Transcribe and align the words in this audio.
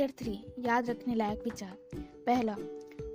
Chapter 0.00 0.24
three 0.24 0.44
याद 0.58 0.90
रखने 0.90 1.14
लायक 1.14 1.40
विचार। 1.44 2.00
पहला, 2.26 2.56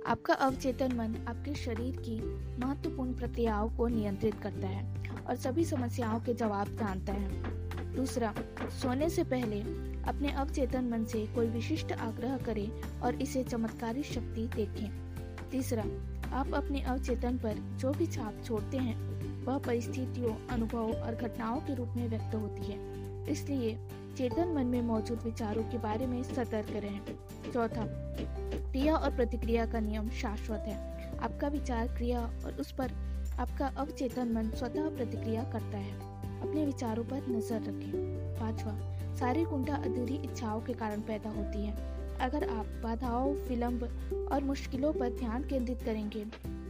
आपका 0.06 0.34
अवचेतन 0.34 0.92
मन 0.92 1.26
आपके 1.28 1.54
शरीर 1.54 1.96
की 1.96 2.20
महत्वपूर्ण 2.64 3.14
प्रक्रियाओं 3.14 3.70
को 3.70 3.88
नियंत्रित 3.88 4.34
करता 4.34 4.66
है 4.66 5.10
और 5.26 5.36
सभी 5.36 5.64
समस्याओं 5.64 6.20
के 6.20 6.34
जवाब 6.34 6.66
जानता 6.76 7.12
है। 7.12 7.28
दूसरा, 7.96 8.34
सोने 8.62 9.10
से 9.10 9.24
पहले 9.24 9.60
अपने 10.02 10.32
अवचेतन 10.32 10.84
मन 10.84 11.04
से 11.04 11.26
कोई 11.26 11.46
विशिष्ट 11.46 11.92
आग्रह 11.92 12.38
करें 12.38 13.00
और 13.00 13.14
इसे 13.14 13.44
चमत्कारी 13.44 14.02
शक्ति 14.02 14.50
देखें। 14.56 14.90
तीसरा, 15.50 15.84
आप 16.32 16.54
अपने 16.54 16.82
अवचेतन 16.82 17.38
पर 17.38 17.78
जो 17.78 17.92
भी 17.92 18.06
छाप 18.06 18.42
छोड़ते 18.44 18.76
हैं, 18.76 18.96
वह 19.44 19.58
परिस्थितियों, 19.58 20.48
अनुभवों 20.48 20.94
और 20.94 21.14
घटनाओं 21.14 21.60
के 21.60 21.74
रूप 21.74 21.88
में 21.88 22.08
व्यक्त 22.08 22.34
होती 22.34 22.62
है। 22.62 23.06
इसलिए 23.32 23.78
चेतन 24.16 24.48
मन 24.48 24.66
में 24.66 24.82
मौजूद 24.82 25.20
विचारों 25.22 25.62
के 25.62 25.78
बारे 25.78 26.06
में 26.06 26.22
सतर्क 26.22 26.70
रहें। 26.70 27.00
चौथा, 27.52 27.86
क्रिया 28.70 28.96
और 28.96 29.16
प्रतिक्रिया 29.16 29.66
का 29.66 29.80
नियम 29.80 30.08
शाश्वत 30.08 30.64
है। 30.66 31.08
आपका 31.18 31.48
विचार, 31.48 31.88
क्रिया 31.88 32.20
और 32.20 32.56
उस 32.60 32.72
पर 32.72 32.92
आपका 33.40 33.66
अवचेतन 33.66 34.32
मन 34.32 34.50
स्वतः 34.50 34.96
प्रतिक्रिया 34.96 35.42
करता 35.42 35.78
है। 35.78 35.94
अपने 36.40 36.66
विचारों 36.66 37.04
पर 37.04 37.26
नज़र 37.28 37.56
रखें। 37.56 37.92
पांचवा, 38.40 38.96
सारी 39.14 39.44
कुंठा 39.44 39.76
अधूरी 39.76 40.14
इच्छाओं 40.14 40.60
के 40.60 40.72
कारण 40.72 41.00
पैदा 41.00 41.30
होती 41.30 41.66
है। 41.66 41.95
अगर 42.20 42.48
आप 42.48 42.66
बाधाओं, 42.82 43.34
विलंब 43.48 43.82
और 44.32 44.44
मुश्किलों 44.44 44.92
पर 44.92 45.10
ध्यान 45.10 45.44
केंद्रित 45.44 45.82
करेंगे 45.82 46.24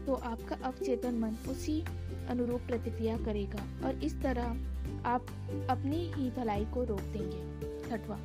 तो 0.06 0.14
आपका 0.14 0.56
अवचेतन 0.64 1.14
मन 1.14 1.36
उसी 1.48 1.82
अनुरूप 2.30 2.60
प्रतिक्रिया 2.60 3.16
करेगा 3.16 3.62
और 3.86 4.04
इस 4.04 4.20
तरह 4.22 4.56
आप 5.04 5.26
अपनी 5.70 6.10
ही 6.16 6.30
भलाई 6.30 6.64
को 6.64 6.84
रोक 6.84 7.00
देंगे। 7.00 7.88
छठवा, 7.88 8.18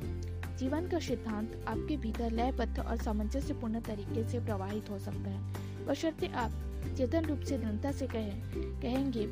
जीवन 0.58 0.88
का 0.88 0.98
सिद्धांत 0.98 1.64
आपके 1.68 1.96
भीतर 1.96 2.30
लयबद्ध 2.30 2.78
और 2.78 2.96
सामंजस्यपूर्ण 2.96 3.80
तरीके 3.80 4.24
से 4.24 4.40
प्रवाहित 4.40 4.90
हो 4.90 4.98
सकता 4.98 5.30
है। 5.30 5.86
बशर्ते 5.86 6.26
आप 6.26 6.52
चेतन 6.96 7.24
रूप 7.24 7.40
से 7.40 7.58
दृढ़ता 7.58 7.92
से 7.92 8.06
कहें, 8.06 8.40
कहेंगे, 8.80 9.26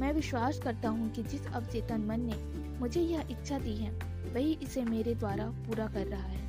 मैं 0.00 0.12
विश्वास 0.12 0.58
करता 0.58 0.88
हूँ 0.88 1.10
कि 1.12 1.22
जिस 1.22 1.46
अवचेतन 1.46 2.00
मन 2.00 2.20
ने 2.20 2.36
मुझे 2.78 3.00
यह 3.00 3.28
इच्छा 3.30 3.58
दी 3.58 3.76
है, 3.76 3.90
वही 4.34 4.52
इसे 4.62 4.82
मेरे 4.84 5.14
द्वारा 5.14 5.46
पूरा 5.66 5.86
कर 5.86 6.06
रहा 6.06 6.22
है। 6.22 6.47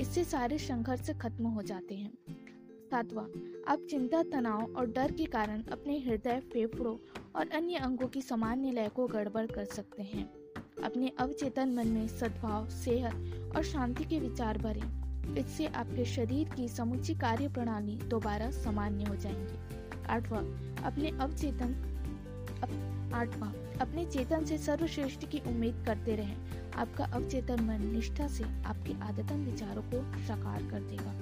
इससे 0.00 0.24
सारे 0.24 0.58
संघर्ष 0.58 1.10
खत्म 1.10 1.46
हो 1.46 1.62
जाते 1.62 1.94
हैं। 1.94 2.12
सातवा 2.90 3.22
आप 3.68 3.86
चिंता, 3.90 4.22
तनाव 4.22 4.74
और 4.76 4.86
डर 4.86 5.12
के 5.12 5.24
कारण 5.24 5.62
अपने 5.62 5.98
हृदय, 5.98 6.40
फेफड़ों 6.40 6.96
और 7.36 7.48
अन्य 7.48 7.74
अंगों 7.74 8.06
की 8.06 8.22
सामान्य 8.22 8.70
लय 8.70 8.88
को 8.88 9.06
गड़बड़ 9.06 9.46
कर 9.46 9.64
सकते 9.64 10.02
हैं। 10.02 10.30
अपने 10.84 11.12
अवचेतन 11.18 11.68
मन 11.68 11.88
में 11.88 12.08
सद्भाव, 12.08 12.68
सेहत 12.68 13.14
और 13.56 13.62
शांति 13.62 14.04
के 14.04 14.20
विचार 14.20 14.58
भरें। 14.58 15.02
इससे 15.36 15.66
आपके 15.66 16.04
शरीर 16.04 16.48
की 16.48 16.68
समूची 16.68 17.14
कार्य 17.14 17.48
प्रणाली 17.48 17.96
दोबारा 17.96 18.50
सामान्य 18.50 19.04
हो 19.04 19.16
जाएँगी। 19.16 19.58
आठवां, 20.06 20.44
अपने 20.82 21.08
अवचेतन 21.10 21.88
आठवां 23.14 23.61
अपने 23.80 24.04
चेतन 24.04 24.44
से 24.44 24.58
सर्वश्रेष्ठ 24.58 25.28
की 25.28 25.38
उम्मीद 25.38 25.82
करते 25.86 26.16
रहें। 26.16 26.36
आपका 26.76 27.04
अवचेतन 27.04 27.60
मन 27.60 27.86
निष्ठा 27.86 28.28
से 28.28 28.44
आपके 28.44 29.00
आदतन 29.00 29.44
विचारों 29.44 29.82
को 29.82 30.26
साकार 30.26 30.62
कर 30.62 30.80
देगा। 30.80 31.12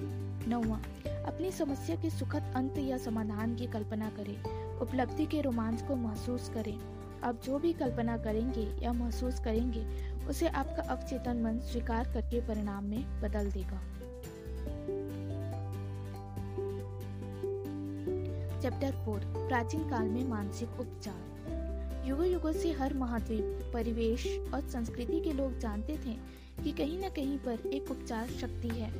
नौवा, 0.49 0.81
अपनी 1.25 1.51
समस्या 1.51 1.95
के 1.95 2.09
सुखद 2.09 2.53
अंत 2.55 2.77
या 2.77 2.97
समाधान 2.97 3.55
की 3.55 3.67
कल्पना 3.67 4.09
करें। 4.09 4.43
उपलब्धि 4.79 5.25
के 5.25 5.41
रोमांच 5.41 5.81
को 5.81 5.95
महसूस 5.95 6.49
करें। 6.49 6.79
आप 7.23 7.41
जो 7.43 7.59
भी 7.59 7.73
कल्पना 7.73 8.17
करेंगे 8.17 8.85
या 8.85 8.93
महसूस 8.93 9.39
करेंगे, 9.39 10.11
उसे 10.25 10.47
आपका 10.47 10.83
अवचेतन 10.83 11.41
मन 11.41 11.59
स्वीकार 11.59 12.13
करके 12.13 12.41
परिणाम 12.41 12.83
में 12.83 13.21
बदल 13.21 13.51
देगा। 13.51 13.81
चैप्टर 18.61 18.91
फोर 19.05 19.19
प्राचीन 19.19 19.89
काल 19.89 20.07
में 20.07 20.27
मानसिक 20.27 20.69
उपचार। 20.79 21.30
युगों 22.05 22.25
युगों 22.25 22.51
से 22.51 22.71
हर 22.71 22.93
महाद्वीप, 22.93 23.71
परिवेश 23.73 24.25
और 24.53 24.61
संस्कृति 24.69 25.19
के 25.19 25.33
लोग 25.33 25.57
जानते 25.59 25.97
थे 25.97 26.13
कि 26.63 26.71
कहीं 26.71 26.97
न 26.99 27.09
कहीं 27.09 27.37
पर 27.37 27.67
एक 27.67 27.91
उपचार 27.91 28.27
शक्ति 28.27 28.67
है, 28.67 28.91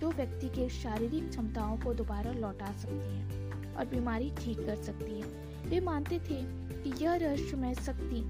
जो 0.00 0.10
व्यक्ति 0.10 0.48
के 0.48 0.68
शारीरिक 0.68 1.28
क्षमताओं 1.30 1.76
को 1.76 1.92
दोबारा 1.94 2.32
लौटा 2.32 2.72
सकती 2.72 3.16
है 3.16 3.74
और 3.74 3.86
बीमारी 3.86 4.30
ठीक 4.38 4.64
कर 4.66 4.76
सकती 4.76 5.20
है। 5.20 5.44
वे 5.68 5.80
मानते 5.80 6.18
थे 6.20 6.40
कि 6.82 7.04
यह 7.04 7.14
रहस्यमय 7.14 7.74
शक्ति 7.74 8.22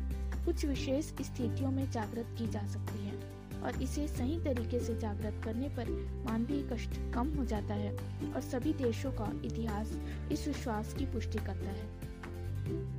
कुछ 0.44 0.64
विशेष 0.64 1.04
स्थितियों 1.04 1.70
में 1.70 1.90
जागृत 1.90 2.34
की 2.38 2.46
जा 2.46 2.66
सकती 2.66 3.06
है 3.06 3.14
और 3.62 3.82
इसे 3.82 4.08
सही 4.08 4.38
तरीके 4.44 4.80
से 4.80 4.98
जागृत 4.98 5.40
करने 5.44 5.68
पर 5.68 5.90
मानवीय 6.26 6.62
कष्ट 6.72 7.00
कम 7.14 7.34
हो 7.34 7.44
जाता 7.44 7.74
है 7.74 7.96
और 8.34 8.40
सभी 8.40 8.72
देशों 8.74 9.12
का 9.12 9.32
इतिहास 9.44 9.96
इस 10.32 10.46
विश्वास 10.48 10.94
की 10.94 11.06
पुष्टि 11.06 11.38
करता 11.38 11.70
है। 11.70 12.95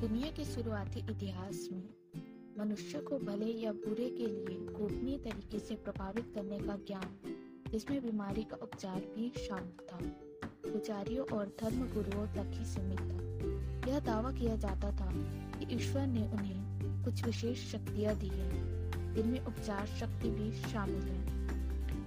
दुनिया 0.00 0.30
के 0.30 0.44
शुरुआती 0.44 1.00
इतिहास 1.00 1.68
में 1.72 1.82
मनुष्य 2.58 2.98
को 2.98 3.18
भले 3.18 3.46
या 3.46 3.72
बुरे 3.72 4.10
के 4.10 4.26
लिए 4.26 4.56
गोपनीय 4.58 5.18
तरीके 5.18 5.58
से 5.58 5.74
प्रभावित 5.74 6.32
करने 6.34 6.58
का 6.58 6.76
ज्ञान, 6.76 7.18
जिसमें 7.72 8.02
बीमारी 8.02 8.42
का 8.42 8.56
उपचार 8.62 9.00
भी 9.00 9.32
शामिल 9.48 9.86
था। 9.86 9.96
पुजारियों 10.72 11.26
और 11.26 11.56
धर्म 11.60 11.78
गुरुओं 11.78 12.26
तक 12.26 12.50
ही 12.54 12.64
सीमित 12.64 13.00
था। 13.00 13.90
यह 13.90 13.98
दावा 13.98 14.32
किया 14.32 14.56
जाता 14.56 14.90
था 14.90 15.12
कि 15.58 15.74
ईश्वर 15.74 16.06
ने 16.06 16.22
उन्हें 16.22 17.04
कुछ 17.04 17.24
विशेष 17.24 17.72
शक्तियाँ 17.72 18.16
दी 18.16 18.28
है, 18.28 18.50
जिनमें 19.14 19.40
उपचार 19.40 19.86
शक्ति 19.86 20.30
भी 20.30 20.52
शामिल 20.52 21.02
है। 21.02 21.48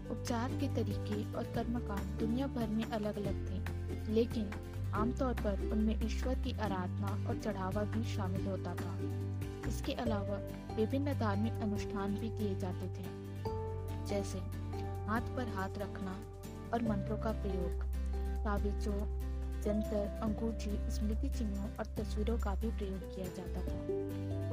उपचार 0.09 0.51
के 0.51 0.75
तरीके 0.75 1.33
और 1.33 1.43
कर्मकांड 1.43 2.19
दुनिया 2.19 2.47
भर 2.47 2.67
में 2.67 2.83
अलग 2.83 3.17
अलग 3.17 3.49
थे, 3.49 3.59
लेकिन 4.13 4.49
आमतौर 4.93 5.33
पर 5.33 5.69
उनमें 5.71 6.05
ईश्वर 6.05 6.35
की 6.35 6.59
आराधना 6.59 7.29
और 7.29 7.37
चढ़ावा 7.37 7.83
भी 7.83 8.03
शामिल 8.03 8.47
होता 8.47 8.75
था। 8.75 8.99
इसके 9.69 9.93
अलावा 9.93 10.39
विभिन्न 10.75 11.13
धार्मिक 11.19 11.53
अनुष्ठान 11.53 12.15
भी 12.15 12.29
किए 12.29 12.55
जाते 12.55 12.87
थे। 12.87 13.05
जैसे, 14.07 14.39
हाथ 15.07 15.21
पर 15.21 15.47
हाथ 15.55 15.69
रखना 15.69 16.19
और 16.73 16.83
मंत्रों 16.83 17.17
का 17.17 17.31
प्रयोग, 17.31 17.83
ताबीजों, 18.43 19.23
जंतर, 19.61 20.19
अंगूठी, 20.23 20.91
स्मृति 20.91 21.29
चिन्हों 21.29 21.69
और 21.79 21.85
तस्वीरों 21.85 22.39
का 22.39 22.55
भी 22.55 22.69
प्रयोग 22.69 23.15
किया 23.15 23.27
जाता 23.27 23.61
था। 23.61 23.87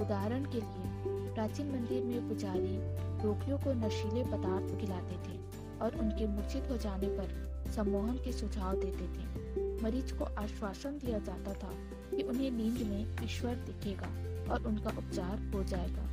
उदाहरण 0.06 0.44
के 0.44 0.60
लिए, 0.60 1.00
प्राचीन 1.34 1.66
मंदिर 1.70 2.04
में 2.04 2.28
पुजारी 2.28 2.78
रोगियों 3.24 3.58
को 3.58 3.72
नशीले 3.72 4.24
पदार्थ 4.24 4.80
खिलाते 4.80 5.14
थे 5.14 5.40
और 5.82 5.96
उनके 5.96 6.26
मूर्छित 6.26 6.70
हो 6.70 6.76
जाने 6.76 7.06
पर 7.06 7.50
सम्मोहन 7.70 8.16
के 8.16 8.32
सुझाव 8.32 8.74
देते 8.76 9.04
थे। 9.04 9.69
मरीज़ 9.82 10.14
को 10.14 10.24
आश्वासन 10.24 10.90
दिया 10.90 11.18
जाता 11.18 11.54
था 11.54 11.70
कि 12.16 12.22
उन्हें 12.22 12.50
नींद 12.50 12.86
में 12.86 13.24
ईश्वर 13.24 13.54
दिखेगा 13.54 14.06
और 14.52 14.66
उनका 14.66 14.90
उपचार 14.90 15.52
हो 15.54 15.64
जाएगा। 15.64 16.06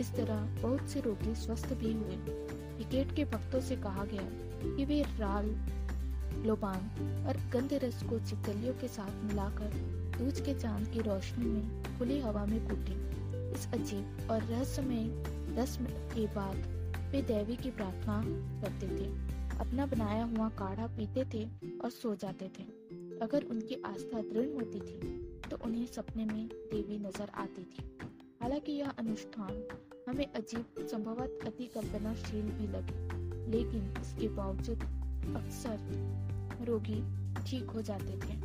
इस 0.00 0.14
तरह 0.14 0.62
बहुत 0.62 0.88
से 0.88 1.00
रोगी 1.00 1.34
स्वस्थ 1.34 1.74
भी 1.74 1.92
हुए। 1.92 2.16
क्रिकेट 2.76 3.16
के 3.16 3.24
भक्तों 3.24 3.60
से 3.60 3.76
कहा 3.76 4.04
गया 4.04 4.28
कि 4.76 4.84
वे 4.84 5.02
राल, 5.02 5.46
लोबान 6.46 6.78
और 7.28 7.36
गंध 7.52 7.74
रस 7.74 8.02
को 8.02 8.18
चिकलियों 8.18 8.74
के 8.74 8.88
साथ 8.88 9.24
मिलाकर 9.24 9.68
दूज 10.18 10.40
के 10.40 10.60
चाँद 10.60 10.88
की 10.88 11.00
रोशनी 11.00 11.46
में 11.46 11.98
खुली 11.98 12.20
हवा 12.20 12.44
में 12.46 12.68
कूटे। 12.68 13.14
इस 13.52 13.68
अजीब 13.72 14.28
और 14.30 14.42
रहस्यमय 14.42 15.24
रस्म 15.62 15.84
के 15.84 16.26
बाद 16.26 16.56
वे 17.12 17.22
देवी 17.22 17.56
की 17.56 17.70
प्रार्थना 17.70 18.22
करते 18.60 18.86
थे। 18.86 19.34
अपना 19.58 19.86
बनाया 19.86 20.24
हुआ 20.24 20.48
काढ़ा 20.48 20.86
पीते 20.86 21.24
थे 21.34 21.68
और 21.78 21.90
सो 21.90 22.14
जाते 22.14 22.50
थे। 22.58 22.73
अगर 23.22 23.44
उनकी 23.50 23.80
आस्था 23.86 24.20
दृढ़ 24.22 24.48
होती 24.50 24.80
थी 24.80 25.12
तो 25.50 25.56
उन्हें 25.64 25.86
सपने 25.86 26.24
में 26.24 26.46
देवी 26.46 26.98
नज़र 26.98 27.30
आती 27.36 27.64
थी। 27.64 27.84
हालाँकि 28.42 28.72
यह 28.72 28.90
अनुष्ठान 28.90 29.62
हमें 30.08 30.26
अजीब, 30.26 30.86
संभवत 30.86 31.38
अति 31.46 31.66
कल्पनाशील 31.74 32.50
भी 32.50 32.66
लगे, 32.68 32.98
लेकिन 33.50 33.92
इसके 34.00 34.28
बावजूद 34.36 34.82
अक्सर 35.36 36.64
रोगी 36.66 37.02
ठीक 37.42 37.70
हो 37.70 37.82
जाते 37.82 38.16
थे। 38.18 38.36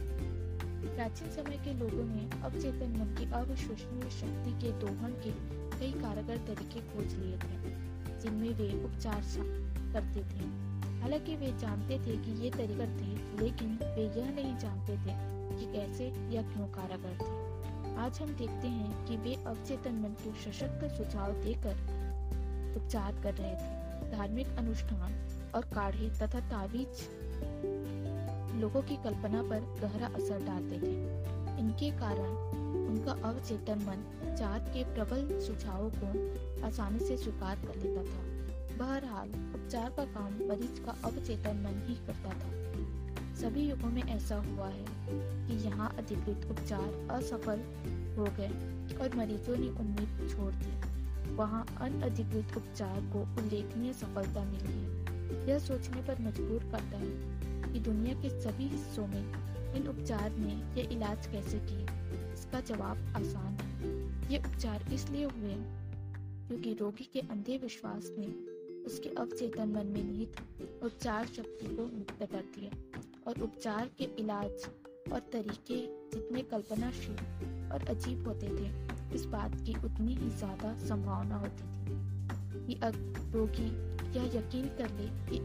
प्राचीन 0.85 1.29
समय 1.31 1.57
के 1.65 1.73
लोगों 1.73 2.05
ने 2.05 2.29
अवचेतन 2.43 2.97
मन 2.99 3.15
की 3.15 3.31
अविश्वसनीय 3.33 4.09
शक्ति 4.11 4.51
के 4.61 4.71
दोहन 4.79 5.13
के 5.25 5.31
कई 5.79 5.91
कारगर 6.01 6.37
तरीके 6.47 6.81
खोज 6.87 7.13
लिए 7.15 7.37
थे, 7.37 7.55
जिनमें 8.19 8.53
वे 8.53 8.71
उपचार 8.83 9.21
करते 9.93 10.23
थे। 10.31 10.47
हालाँकि 11.01 11.35
वे 11.35 11.51
जानते 11.59 11.99
थे 11.99 12.17
कि 12.17 12.31
ये 12.43 12.49
तरीका 12.49 12.85
थे, 12.85 13.43
लेकिन 13.43 13.79
वे 13.83 14.21
यह 14.21 14.29
नहीं 14.29 14.57
जानते 14.57 14.93
थे 14.93 15.13
कि 15.57 15.71
कैसे 15.73 16.07
या 16.35 16.41
क्यों 16.41 16.67
कारागर 16.67 17.17
थे। 17.21 17.95
आज 17.95 18.19
हम 18.21 18.27
देखते 18.27 18.67
हैं 18.67 19.05
कि 19.05 19.17
वे 19.17 19.35
अवचेतन 19.35 19.95
मन 19.95 20.15
को 20.23 20.33
सशक्त 20.43 20.85
सुझाव 20.97 21.31
देकर 21.31 21.75
उपचार 22.75 23.21
कर 23.23 23.33
रहे 23.33 23.53
थे। 23.53 23.79
धार्मिक 24.11 24.47
अनुष्ठान 24.47 25.13
और 25.55 25.65
काढ़े 25.65 26.09
तथा 26.09 26.39
तावीज 26.39 27.07
लोगों 28.61 28.81
की 28.81 28.95
कल्पना 28.95 29.41
पर 29.41 29.59
गहरा 29.81 30.07
असर 30.07 30.45
डालते 30.45 30.75
थे। 30.75 30.93
इनके 31.59 31.91
कारण 31.91 32.31
उनका 32.89 33.11
अवचेतन 33.29 33.79
मन 33.79 34.35
जात 34.35 34.69
के 34.69 34.83
प्रबल 34.83 35.39
सुझावों 35.39 35.89
को 35.93 36.67
आसानी 36.67 36.99
से 36.99 37.17
स्वीकार 37.17 37.55
कर 37.55 37.75
लेता 37.75 38.03
था। 38.03 38.28
बहरहाल, 38.79 39.29
उपचार 39.29 39.89
का 39.89 40.03
काम 40.03 40.33
मरीज़ 40.49 40.81
का 40.85 40.91
अवचेतन 41.03 41.57
मन 41.57 41.87
ही 41.87 41.95
करता 41.95 42.29
था। 42.29 42.57
सभी 43.35 43.69
युगों 43.69 43.89
में 43.89 44.01
ऐसा 44.03 44.35
हुआ 44.35 44.67
है 44.67 44.85
कि 45.47 45.53
यहाँ 45.65 45.95
अधिकृत 45.97 46.47
उपचार 46.51 47.07
असफल 47.11 47.59
हो 48.17 48.23
गए 48.23 48.47
और 48.97 49.15
मरीजों 49.15 49.57
ने 49.57 49.69
उम्मीद 49.69 50.29
छोड़ 50.31 50.53
दी। 50.53 51.35
वहाँ 51.35 51.65
अनअधिकृत 51.81 52.57
उपचार 52.57 53.01
को 53.01 53.19
उल्लेखनीय 53.41 53.93
सफलता 53.93 54.43
मिली 54.43 54.73
है। 54.73 55.47
यह 55.49 55.59
सोचने 55.59 56.01
पर 56.01 56.21
मजबूर 56.21 56.63
करता 56.71 56.97
है 56.97 57.73
कि 57.73 57.79
दुनिया 57.79 58.13
के 58.21 58.29
सभी 58.41 58.67
हिस्सों 58.67 59.07
में 59.07 59.73
इन 59.75 59.87
उपचार 59.87 60.31
ने 60.31 60.81
यह 60.81 60.89
इलाज 60.91 61.27
कैसे 61.27 61.59
किए 61.59 61.85
इसका 62.33 62.59
जवाब 62.59 62.97
आसान 63.15 63.53
है। 63.53 63.91
ये 64.31 64.37
उपचार 64.37 64.93
इसलिए 64.93 65.25
हुए 65.25 65.55
क्योंकि 66.47 66.73
रोगी 66.73 67.09
के 67.13 67.19
अंधे 67.19 67.57
विश्वास 67.57 68.11
ने 68.19 68.48
उसके 68.85 69.09
अवचेतन 69.09 69.69
मन 69.69 69.87
में 69.87 70.03
निहित 70.03 70.35
उपचार 70.83 71.25
शक्ति 71.25 71.75
को 71.75 71.83
मुक्त 71.83 72.23
कर 72.31 72.43
दिया 72.55 73.01
और 73.27 73.41
उपचार 73.41 73.89
के 73.97 74.03
इलाज 74.19 74.67
और 75.13 75.19
तरीके 75.19 75.79
जितने 76.11 76.41
कल्पनाशील 76.41 77.15
और 77.71 77.87
अजीब 77.89 78.27
होते 78.27 78.47
थे, 78.47 78.71
इस 79.15 79.25
बात 79.25 79.55
की 79.55 79.73
उतनी 79.85 80.15
ही 80.15 80.29
ज़्यादा 80.29 80.73
संभावना 80.87 81.35
होती 81.35 81.63
थी। 81.63 81.79
कि 82.67 82.79
अगर 82.83 83.31
रोगी 83.31 83.67
यह 84.17 84.37
यकीन 84.37 84.67
कर 84.77 84.89
ले 84.89 85.07
कि 85.29 85.37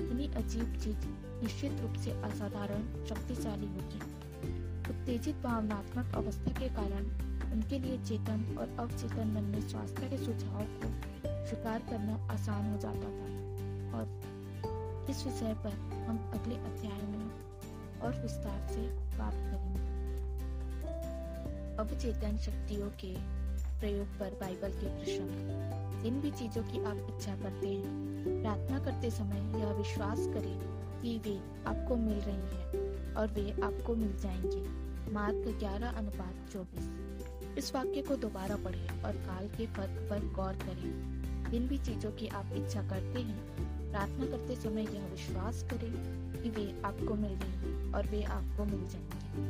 इतनी 0.00 0.26
अजीब 0.34 0.76
चीज़ 0.76 1.06
निश्चित 1.42 1.80
रूप 1.80 1.94
से 1.94 2.10
असाधारण, 2.10 3.04
शक्तिशाली 3.06 3.66
होगी 3.66 4.00
उत्तेजित 4.90 5.36
भावनात्मक 5.36 6.14
अवस्था 6.14 6.52
के 6.60 6.68
कारण 6.68 7.04
उनके 7.52 7.78
लिए 7.78 7.98
चेतन 7.98 8.56
और 8.58 8.76
अवचेतन 8.78 9.28
मन 9.28 9.44
में 9.44 9.68
स्वास्थ्य 9.68 10.08
के 10.08 10.16
सुझाव 10.16 10.62
को 10.62 11.13
स्वीकार 11.46 11.78
करना 11.78 12.28
आसान 12.32 12.72
हो 12.72 12.78
जाता 12.78 13.00
था। 13.00 13.44
और 13.98 14.24
इस 15.10 15.24
विषय 15.26 15.54
पर 15.54 15.70
हम 16.08 16.32
अगले 16.34 16.54
अध्याय 16.54 17.02
में 17.02 17.30
और 18.00 18.22
विस्तार 18.22 18.68
से 18.72 18.88
बात 19.18 19.32
करेंगे। 19.32 19.94
अवचेतन 21.76 22.38
शक्तियों 22.38 22.88
के 22.88 23.16
प्रयोग 23.80 24.06
पर 24.06 24.30
बाइबल 24.30 24.68
के 24.68 24.86
प्रसंग 24.86 25.74
जिन 26.02 26.20
भी 26.20 26.30
चीज़ों 26.30 26.62
की 26.62 26.84
आप 26.84 27.06
इच्छा 27.10 27.36
करते 27.36 27.68
हैं, 27.68 27.86
प्रार्थना 28.42 28.78
करते 28.78 29.10
समय 29.10 29.58
यह 29.58 29.72
विश्वास 29.72 30.18
करें 30.18 30.58
कि 31.02 31.18
वे 31.18 31.36
आपको 31.66 31.96
मिल 31.96 32.18
रही 32.18 32.36
हैं 32.36 33.14
और 33.14 33.28
वे 33.28 33.50
आपको 33.50 33.94
मिल 33.94 34.20
जाएँगे। 34.20 34.84
मार्ग 35.12 35.56
ग्यारह 35.58 35.88
अनुपात 35.88 36.52
चौबीस। 36.52 36.90
इस 37.58 37.74
वाक्य 37.74 38.02
को 38.02 38.16
दोबारा 38.16 38.56
पढ़ें 38.56 39.02
और 39.02 39.12
काल 39.12 39.48
के 39.48 39.66
फ़र्क 39.66 40.10
पर 40.10 40.34
गौर 40.34 40.52
करें। 40.52 41.13
जिन 41.54 41.68
भी 41.68 41.78
चीज़ों 41.78 42.10
की 42.10 42.26
आप 42.26 42.46
इच्छा 42.52 42.82
करते 42.82 43.20
हैं, 43.20 43.38
प्रार्थना 43.90 44.26
करते 44.26 44.56
समय 44.56 44.82
यह 44.82 45.06
विश्वास 45.06 45.62
करें 45.62 45.92
कि 46.42 46.50
वे 46.50 46.82
आपको 46.84 47.14
मिल 47.14 47.30
रही 47.30 47.50
हैं 47.50 47.92
और 47.92 48.06
वे 48.06 48.22
आपको 48.22 48.64
मिल 48.64 48.88
जाएँगे। 48.88 49.42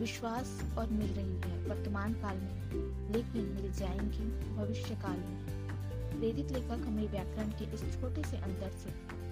विश्वास 0.00 0.74
और 0.78 0.90
मिल 0.90 1.08
रही 1.08 1.34
है 1.34 1.68
वर्तमान 1.68 2.12
काल 2.12 2.36
में, 2.36 2.72
लेकिन 3.12 3.44
मिल 3.44 3.72
जाएँगी 3.72 4.54
भविष्य 4.56 4.94
काल 4.94 5.18
में। 5.18 5.46
प्रेरित 6.20 6.52
लेखक 6.52 6.84
हमें 6.86 7.10
व्याकरण 7.10 7.48
के 7.48 7.74
इस 7.74 7.80
छोटे 7.80 8.22
से 8.22 8.36
अंतर 8.36 8.70
से 8.70 8.90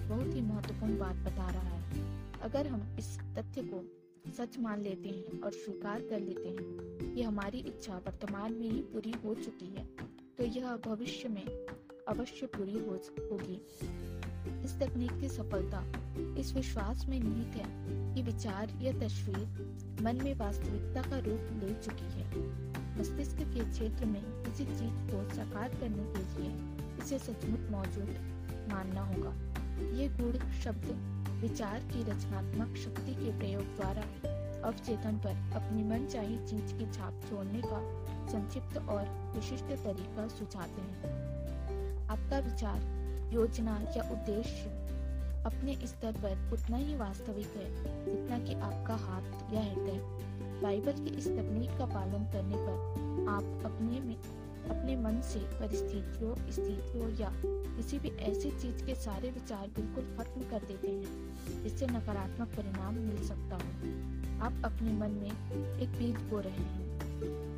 बहुत 0.09 0.35
ही 0.35 0.41
महत्वपूर्ण 0.41 0.97
बात 0.97 1.15
बता 1.15 1.51
रहा 1.51 1.77
है। 1.77 2.23
अगर 2.41 2.67
हम 2.67 2.95
इस 2.99 3.19
तथ्य 3.19 3.61
को 3.61 3.83
सच 4.31 4.59
मान 4.59 4.81
लेते 4.81 5.09
हैं 5.09 5.41
और 5.41 5.51
स्वीकार 5.51 6.01
कर 6.01 6.19
लेते 6.19 6.49
हैं 6.49 7.13
कि 7.15 7.21
हमारी 7.21 7.57
इच्छा 7.57 7.97
वर्तमान 7.97 8.53
में 8.53 8.71
ही 8.71 8.81
पूरी 8.81 9.13
हो 9.25 9.35
चुकी 9.35 9.65
है 9.65 9.94
तो 10.37 10.43
यह 10.43 10.75
भविष्य 10.75 11.29
में 11.29 11.45
अवश्य 12.07 12.45
पूरी 12.45 12.73
हो 12.73 12.99
होगी। 13.31 13.61
इस 14.65 14.79
तकनीक 14.79 15.11
की 15.21 15.29
सफलता, 15.29 15.83
इस 16.39 16.53
विश्वास 16.53 17.05
में 17.05 17.19
निहित 17.19 17.55
है 17.55 17.65
कि 18.15 18.21
विचार 18.21 18.71
या 18.81 18.91
तस्वीर 18.91 20.01
मन 20.01 20.19
में 20.23 20.33
वास्तविकता 20.35 21.01
का 21.01 21.17
रूप 21.17 21.63
ले 21.63 21.73
चुकी 21.73 22.05
है। 22.05 22.43
मस्तिष्क 22.99 23.37
के 23.37 23.71
क्षेत्र 23.71 24.05
में 24.05 24.21
किसी 24.43 24.65
चीज़ 24.65 25.11
को 25.11 25.35
साकार 25.35 25.69
करने 25.69 26.03
के 26.13 26.41
लिए 26.41 26.51
इसे 27.03 27.19
सचमुच 27.19 27.69
मौजूद 27.71 28.09
मानना 28.71 29.01
होगा। 29.01 29.33
ये 29.97 30.07
गुण 30.07 30.51
शब्द 30.51 30.85
विचार 31.41 31.79
की 31.79 32.03
रचनात्मक 32.03 32.77
शक्ति 32.77 33.11
के 33.13 33.37
प्रयोग 33.39 33.63
द्वारा 33.63 34.01
अवचेतन 34.67 35.17
पर 35.17 35.51
अपनी 35.55 35.83
मन 35.83 36.07
चाही 36.07 36.37
चीज़ 36.37 36.73
की 36.73 36.91
छाप 36.91 37.21
छोड़ने 37.29 37.61
का 37.65 37.79
संक्षिप्त 38.29 38.77
और 38.77 39.33
विशिष्ट 39.35 39.65
तरीका 39.65 40.27
सुझाते 40.27 40.81
हैं। 40.81 41.25
आपका 42.07 42.39
विचार, 42.39 43.05
योजना 43.33 43.79
या 43.97 44.09
उद्देश्य 44.11 44.85
अपने 45.45 45.87
स्तर 45.87 46.11
पर 46.11 46.49
उतना 46.53 46.77
ही 46.77 46.95
वास्तविक 46.97 47.47
है 47.47 47.75
जितना 48.05 48.39
कि 48.39 48.53
आपका 48.53 48.95
हाथ 48.95 49.53
या 49.53 49.61
हृदय। 49.61 50.25
बाइबल 50.61 50.91
की 50.91 51.17
इस 51.17 51.27
तकनीक 51.27 51.77
का 51.77 51.85
पालन 51.85 52.23
करने 52.23 52.55
पर 52.57 52.75
आप 53.29 53.61
अपने 53.65 53.99
में, 53.99 54.15
अपने 54.69 54.95
मन 54.95 55.21
से 55.21 55.39
परिस्थितियों, 55.39 56.35
स्थितियों 56.51 57.09
या 57.09 57.31
किसी 57.77 57.99
भी 57.99 58.09
ऐसी 58.09 58.51
चीज़ 58.51 58.85
के 58.85 58.95
सारे 58.95 59.31
विचार 59.31 59.67
बिल्कुल 59.67 60.03
खत्म 60.17 60.41
कर 60.41 60.65
देते 60.65 60.87
हैं, 60.87 61.37
जिससे 61.63 61.87
नकारात्मक 61.87 62.47
परिणाम 62.47 62.93
मिल 62.93 63.27
सकता 63.27 63.55
हो। 63.55 64.05
आप 64.45 64.61
अपने 64.65 64.91
मन 64.91 65.11
में 65.11 65.31
एक 65.79 65.89
बीज 65.89 66.15
बो 66.15 66.39
रहे 66.39 66.51
हैं। 66.51 66.84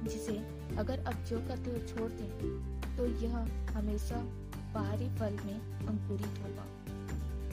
जिसे 0.08 0.38
अगर 0.78 1.00
आप 1.02 1.24
जो 1.30 1.40
का 1.48 1.56
त्यों 1.58 1.80
छोड़ 1.88 2.12
दें 2.12 2.98
तो 2.98 3.06
यह 3.24 3.36
हमेशा 3.72 4.22
बाहरी 4.74 5.10
फल 5.18 5.38
में 5.46 5.60
अंकुरित 5.88 6.40
होगा। 6.44 6.66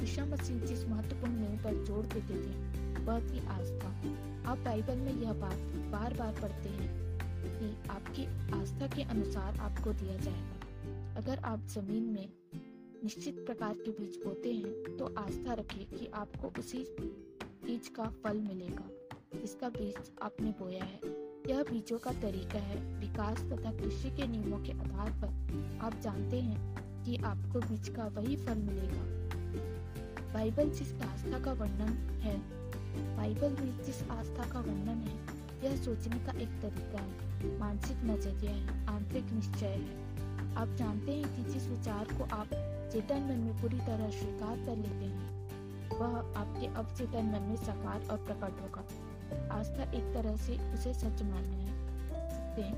ईशा 0.05 0.25
मसीह 0.27 0.61
जिस 0.61 0.85
महत्वपूर्ण 0.85 1.33
नींव 1.33 1.63
पर 1.65 1.85
ज़ोर 1.85 2.07
देते 2.07 2.35
थे, 2.35 3.03
वह 3.05 3.21
थी 3.21 3.47
आस्था। 3.49 3.89
आप 4.51 4.59
बाइबल 4.59 4.97
में 4.97 5.15
यह 5.15 5.33
बात 5.35 5.59
बार 5.93 6.15
बार 6.15 6.33
पढ़ते 6.43 6.69
हैं 6.71 6.89
कि 7.45 7.75
आपकी 7.91 8.25
आस्था 8.55 8.87
के 8.87 9.03
अनुसार 9.05 9.59
आपको 9.61 9.93
दिया 9.95 10.17
जाएगा। 10.19 11.17
अगर 11.17 11.45
आप 11.45 11.67
ज़मीन 11.69 12.05
में 12.05 12.29
निश्चित 13.05 13.45
प्रकार 13.47 13.75
के 13.77 13.91
बीज 13.93 14.21
बोते 14.25 14.53
हैं 14.53 14.97
तो 14.97 15.15
आस्था 15.19 15.55
रखें 15.55 15.85
कि 15.89 16.11
आपको 16.15 16.53
उसी 16.59 16.87
बीज 17.01 17.89
का 17.89 18.05
फल 18.25 18.41
मिलेगा, 18.41 18.89
जिसका 19.35 19.69
बीज 19.71 20.11
आपने 20.23 20.51
बोया 20.59 20.85
है। 20.85 21.24
यह 21.49 21.63
बीजों 21.63 21.99
का 21.99 22.11
तरीका 22.11 22.59
है 22.59 22.77
विकास 23.01 23.39
तथा 23.39 23.73
कृषि 23.73 24.11
के 24.11 24.27
नियमों 24.27 24.59
के 24.59 24.73
आधार 24.73 25.11
पर। 25.11 25.27
आप 25.83 26.01
जानते 26.01 26.41
हैं 26.41 26.75
कि 27.05 27.17
आपको 27.17 27.61
बीज 27.61 27.89
का 27.89 28.07
वही 28.07 28.37
फल 28.37 28.55
मिलेगा। 28.55 29.03
बाइबल 30.35 30.71
जिस 30.71 30.93
आस्था 30.93 31.45
का 31.45 31.53
वर्णन 31.53 32.21
है, 32.21 32.39
बाइबल 33.17 33.63
में 33.63 33.85
जिस 33.85 34.03
आस्था 34.03 34.53
का 34.53 34.61
वर्णन 34.61 35.05
है, 35.09 35.19
यह 35.65 35.77
सोचने 35.77 36.17
का 36.17 36.33
एक 36.33 36.49
तरीका 36.49 37.03
है। 37.03 37.59
मानसिक 37.59 37.97
नज़रिया 37.97 38.53
है, 38.53 38.87
आंतरिक 38.87 39.25
निश्चय 39.25 39.67
है। 39.67 40.55
आप 40.55 40.69
जानते 40.69 41.13
हैं 41.13 41.37
कि 41.37 41.53
जिस 41.53 41.69
विचार 41.69 42.05
को 42.05 42.25
आप 42.25 42.49
चेतन 42.93 43.23
मन 43.23 43.39
में 43.39 43.63
पूरी 43.63 43.79
तरह 43.79 44.11
स्वीकार 44.11 44.57
कर 44.57 44.77
लेते 44.77 45.05
हैं, 45.05 45.51
वह 45.89 46.41
आपके 46.41 46.67
अवचेतन 46.67 47.27
मन 47.27 47.43
में 47.43 47.57
साकार 47.57 48.07
और 48.11 48.19
प्रकट 48.19 48.61
होगा। 48.63 49.04
आस्था 49.55 49.83
एक 49.93 50.13
तरह 50.15 50.37
से 50.37 50.59
उसे 50.75 50.95
सच 50.95 51.23
मानना 51.23 51.57
है। 51.57 52.73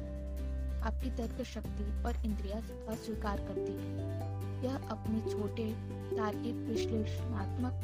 आपकी 0.83 1.11
तर्क 1.11 1.43
शक्ति 1.43 1.85
और 2.03 2.17
इंद्रिया 2.25 2.59
अस्वीकार 2.93 3.39
करती 3.39 3.73
है। 3.73 4.65
यह 4.65 4.77
अपने 4.89 5.21
छोटे, 5.33 5.73
तार्किक, 6.17 6.55
विश्लेषणात्मक, 6.69 7.83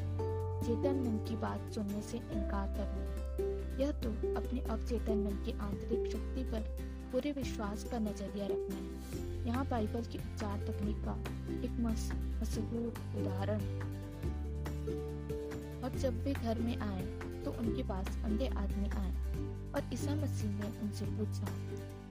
चेतन 0.65 1.01
मन 1.01 1.17
की 1.29 1.37
बात 1.37 1.73
सुनने 1.73 2.03
से 2.03 2.17
इनकार 2.17 2.69
कर 2.69 2.87
ले 2.97 3.13
यह 3.83 3.93
तो 3.93 4.11
अपने 4.37 4.61
अवचेतन 4.61 5.19
मन 5.19 5.43
की 5.45 5.53
आंतरिक 5.59 6.11
शक्ति 6.11 6.43
पर 6.45 6.61
पूरे 7.13 7.33
विश्वास 7.33 7.85
का 7.85 7.99
नज़रिया 7.99 8.47
रखना 8.47 8.77
है। 8.77 9.47
यहाँ 9.47 9.67
बाइबल 9.67 10.03
की 10.03 10.19
उपचार 10.19 10.59
तकनीक 10.59 10.97
का 11.05 11.15
एक 11.65 11.73
मशहूर 11.81 13.21
उदाहरण। 13.21 13.61
और 15.83 15.99
जब 15.99 16.25
वे 16.25 16.33
घर 16.33 16.59
में 16.59 16.77
आए 16.77 17.32
तो 17.45 17.53
उनके 17.53 17.83
पास 17.83 18.19
अंधे 18.25 18.47
आदमी 18.47 18.89
आए 18.89 19.13
और 19.73 19.91
ईसा 19.93 20.15
मसीह 20.15 20.51
ने 20.51 20.81
उनसे 20.81 21.05
पूछा, 21.07 21.47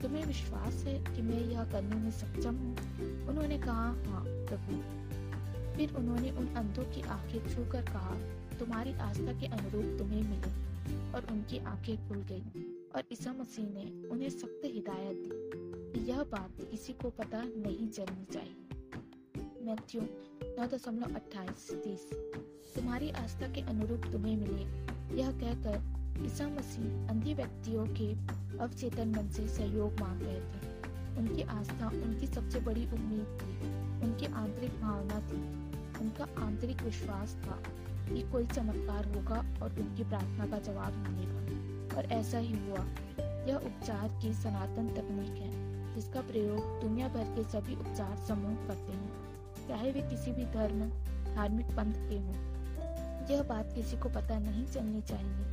तुम्हें 0.02 0.24
विश्वास 0.26 0.74
है 0.74 1.16
कि 1.16 1.22
मैं 1.22 1.40
यह 1.40 1.64
करने 1.64 1.96
में 1.96 2.10
सक्षम 2.10 2.54
हूँ? 2.54 2.76
उन्होंने 3.28 3.58
कहा 3.58 3.86
हाँ 3.86 4.24
प्रभु। 4.26 4.80
फिर 5.76 5.94
उन्होंने 5.94 6.30
उन 6.30 6.46
अंधों 6.46 6.84
की 6.84 7.02
आँखें 7.02 7.54
छूकर 7.54 7.82
कहा, 7.82 8.16
तुम्हारी 8.58 8.92
आस्था 8.92 9.32
के 9.40 9.46
अनुरूप 9.46 9.98
तुम्हें 9.98 10.22
मिले। 10.22 10.72
और 11.12 11.26
उनकी 11.30 11.58
आँखें 11.58 12.08
खुल 12.08 12.18
गई 12.18 12.42
और 12.94 13.02
ईसा 13.12 13.32
मसीह 13.32 13.64
ने 13.64 14.08
उन्हें 14.08 14.28
सख्त 14.30 14.60
हिदायत 14.64 15.16
दी 15.16 16.08
यह 16.08 16.22
बात 16.22 16.56
किसी 16.70 16.92
को 16.92 17.10
पता 17.10 17.42
नहीं 17.42 17.88
चलनी 17.88 18.24
चाहिए। 18.24 18.56
मैथ्यू 19.62 20.00
नौ 20.58 20.66
दशमलव 20.66 21.14
अट्ठाईस 21.14 21.74
तीस 21.84 22.10
तुम्हारी 22.74 23.10
आस्था 23.10 23.48
के 23.48 23.60
अनुरूप 23.60 24.02
तुम्हें 24.12 24.36
मिले। 24.36 24.62
यह 25.16 25.30
कहकर 25.30 26.02
ईसा 26.26 26.48
मसीह 26.48 27.08
अंधी 27.08 27.34
व्यक्तियों 27.34 27.86
के 27.86 28.12
अवचेतन 28.58 29.08
मन 29.08 29.28
से 29.28 29.48
सहयोग 29.48 30.00
मांग 30.00 30.22
रहे 30.22 30.40
थे। 30.40 30.72
उनकी 31.18 31.42
आस्था 31.42 31.88
उनकी 31.88 32.26
सबसे 32.26 32.60
बड़ी 32.60 32.86
उम्मीद 32.86 33.38
थी। 33.42 33.66
उनकी 34.04 34.26
आंतरिक 34.26 34.80
भावना 34.80 35.20
थी। 35.20 35.42
उनका 36.00 36.44
आंतरिक 36.44 36.82
विश्वास 36.82 37.36
था 37.44 37.62
कि 38.14 38.32
कोई 38.32 38.46
चमत्कार 38.46 39.04
होगा 39.04 39.64
और 39.64 39.80
उनकी 39.80 40.04
प्रार्थना 40.04 40.46
का 40.46 40.58
जवाब 40.58 40.92
मिलेगा। 40.92 41.42
और 41.96 42.04
ऐसा 42.04 42.38
ही 42.38 42.52
हुआ। 42.52 42.86
यह 43.20 43.56
उपचार 43.56 44.20
की 44.22 44.32
सनातन 44.32 44.88
तकनीक 44.88 45.42
है, 45.42 45.52
जिसका 45.94 46.20
प्रयोग 46.20 46.80
दुनिया 46.80 47.08
भर 47.08 47.24
के 47.24 47.44
सभी 47.44 47.76
उपचार 47.76 48.16
समूह 48.16 48.54
करते 48.54 48.92
हैं। 48.92 49.21
चाहे 49.68 49.90
वे 49.92 50.00
किसी 50.00 50.32
भी 50.32 50.44
धर्म, 50.44 50.80
धार्मिक 51.34 51.66
पंथ 51.66 51.94
के 52.08 52.18
हों, 52.18 52.34
यह 53.30 53.42
बात 53.42 53.72
किसी 53.74 53.96
को 53.96 54.08
पता 54.08 54.38
नहीं 54.38 54.66
चलनी 54.66 55.00
चाहिए। 55.00 55.46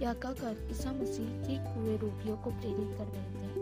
यह 0.00 0.12
कहकर 0.14 0.68
ईसा 0.70 0.92
मसीह 0.92 1.46
ठीक 1.46 1.74
हुए 1.76 1.96
रोगियों 1.96 2.36
को 2.36 2.50
प्रेरित 2.50 2.98
कर 2.98 3.06
रहे 3.06 3.32
थे। 3.32 3.60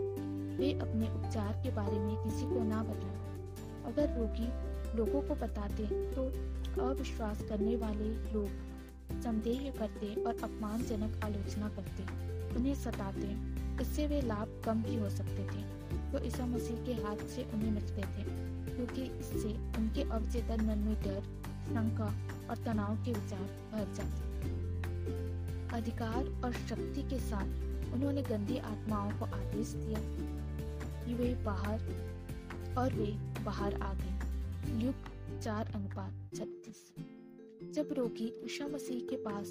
वे 0.57 0.71
अपने 0.79 1.07
उपचार 1.09 1.61
के 1.63 1.71
बारे 1.71 1.99
में 1.99 2.15
किसी 2.15 2.45
को 2.45 2.63
ना 2.63 2.83
बताएँ। 2.83 3.21
अगर 3.85 4.17
रोगी 4.17 4.47
लोगों 4.97 5.21
को 5.21 5.35
बताते 5.35 5.85
तो 6.11 6.23
अविश्वास 6.81 7.41
करने 7.41 7.75
वाले 7.75 8.09
लोग 8.33 9.21
संदेह 9.21 9.71
करते 9.79 10.13
और 10.23 10.37
अपमानजनक 10.43 11.23
आलोचना 11.23 11.69
करते, 11.69 12.03
उन्हें 12.55 12.75
सताते। 12.75 13.35
इससे 13.81 14.07
वे 14.07 14.21
लाभ 14.21 14.61
कम 14.65 14.83
भी 14.83 14.95
हो 14.95 15.09
सकते 15.09 15.43
थे। 15.45 15.63
तो 16.11 16.23
ईसा 16.25 16.45
मसीह 16.45 16.83
के 16.85 16.93
हाथ 16.93 17.27
से 17.27 17.43
उन्हें 17.53 17.71
मिलते 17.71 18.01
थे। 18.01 18.40
क्योंकि 18.81 19.19
इससे 19.19 19.49
उनके 19.77 20.03
अवचेतन 20.03 20.65
मन 20.65 20.77
में 20.77 21.03
डर, 21.03 21.21
शंका 21.65 22.05
और 22.49 22.57
तनाव 22.57 23.05
के 23.05 23.13
विचार 23.13 23.39
भर 23.39 23.93
जाते 23.93 24.31
अधिकार 25.77 26.41
और 26.45 26.53
शक्ति 26.53 27.09
के 27.09 27.19
साथ 27.19 27.43
उन्होंने 27.93 28.21
गंदी 28.21 28.57
आत्माओं 28.57 29.11
को 29.11 29.25
आदेश 29.25 29.67
दिया। 29.67 29.99
कि 31.05 31.13
वे 31.13 31.43
बाहर 31.43 31.79
और 32.77 32.93
वे 32.93 33.11
बाहर 33.43 33.73
आ 33.73 33.93
गए। 33.93 34.81
युग 34.85 34.95
चार 35.39 35.71
अनुपात 35.75 36.31
छत्तीस। 36.35 36.93
जब 37.73 37.93
रोगी 37.93 38.41
ईशा 38.45 38.67
मसीह 38.67 39.09
के 39.09 39.15
पास 39.15 39.47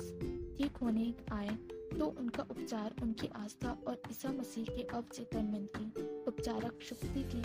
ठीक 0.58 0.76
होने 0.82 1.14
आए 1.32 1.58
तो 1.98 2.06
उनका 2.06 2.42
उपचार 2.42 2.94
उनकी 3.02 3.26
आस्था 3.36 3.78
और 3.86 4.02
ईसा 4.10 4.28
मसीह 4.28 4.64
के 4.64 4.82
अवचेतन 4.82 5.44
मन 5.44 5.68
की 5.76 6.16
उपचारक 6.24 6.78
शक्ति 6.82 7.24
की 7.34 7.42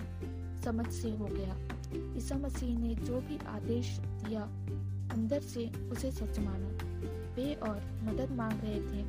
समझ 0.64 0.94
से 0.94 1.12
हो 1.12 1.26
गया। 1.26 1.75
ईसा 1.94 2.36
मसीह 2.36 2.80
ने 2.80 2.96
जो 2.96 3.22
भी 3.22 3.38
आदेश 3.38 4.00
दिया, 4.00 4.42
अंदर 5.14 5.40
से 5.40 5.90
उसे 5.92 6.12
सच 6.12 6.40
माना। 6.40 6.68
वे 7.36 7.54
और 7.54 7.76
मदद 8.04 8.32
मांग 8.32 8.60
रहे 8.64 8.80
थे। 8.80 9.04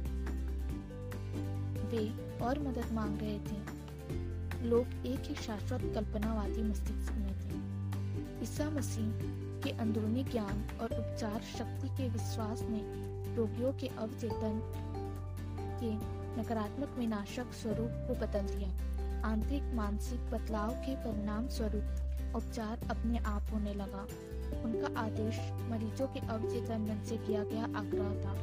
वे 1.83 2.37
और 2.39 2.59
मदद 2.59 2.93
मांग 2.93 3.19
रहे 3.23 3.39
थे। 3.39 3.77
लोग 4.65 5.07
एक 5.07 5.21
ही 5.21 5.35
शाश्वत 5.35 5.81
कल्पनावादी 5.95 6.63
मस्तिष्क 6.63 7.13
में 7.13 7.33
थे। 7.33 7.57
ईसा 8.43 8.71
मसीह 8.71 9.13
के 9.63 9.71
अंदरूनी 9.71 10.25
ज्ञान 10.25 10.79
और 10.81 10.87
उपचार 10.87 11.41
शक्ति 11.41 11.89
के 11.89 12.09
विश्वास 12.09 12.63
ने 12.63 12.81
रोगियों 13.37 13.73
के 13.73 13.87
अवचेतन 13.87 14.73
के 15.83 16.17
नकारात्मक 16.43 16.97
विनाशक 16.99 17.53
स्वरूप 17.53 17.91
को 17.91 18.15
बदल 18.15 18.57
दिया। 18.57 18.69
आंतरिक 19.27 19.63
मानसिक 19.63 20.21
बदलाव 20.31 20.71
के 20.71 20.97
परिणाम 20.97 21.49
स्वरूप 21.49 22.06
उपचार 22.37 22.81
अपने 22.91 23.19
आप 23.19 23.43
होने 23.53 23.75
लगा। 23.75 24.07
उनका 24.65 25.01
आदेश 25.01 25.39
मरीजों 25.71 26.07
के 26.07 26.21
अवचेतन 26.21 26.81
मन 26.81 27.05
से 27.05 27.17
किया 27.17 27.45
गया 27.45 27.65
आग्रह 27.65 28.11
था। 28.25 28.35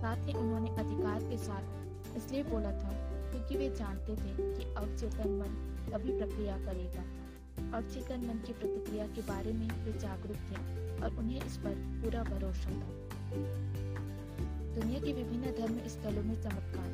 साथ 0.00 0.26
ही 0.26 0.32
उन्होंने 0.32 0.70
अधिकार 0.70 1.22
के 1.22 1.38
साथ 1.38 2.16
इसलिए 2.16 2.42
बोला 2.42 2.72
था 2.72 2.90
क्योंकि 3.30 3.56
वे 3.56 3.68
जानते 3.76 4.16
थे 4.16 4.36
कि 4.54 4.74
अवचेतन 4.74 5.30
मन 5.30 5.58
तभी 5.92 6.18
प्रक्रिया 6.18 6.56
करेगा। 6.58 7.04
अवचेतन 7.78 8.20
मन 8.20 8.38
की 8.46 8.52
प्रतिक्रिया 8.52 9.06
के 9.06 9.22
बारे 9.22 9.52
में 9.52 9.68
वे 9.84 9.92
जागरूक 9.98 10.36
थे 10.50 11.02
और 11.02 11.18
उन्हें 11.18 11.44
इस 11.44 11.56
पर 11.56 11.74
पूरा 12.02 12.22
भरोसा 12.22 12.70
था। 12.70 12.90
दुनिया 14.74 15.00
के 15.00 15.12
विभिन्न 15.12 15.52
धर्म 15.58 15.88
स्थलों 15.88 16.22
में 16.22 16.42
चमत्कार। 16.42 16.88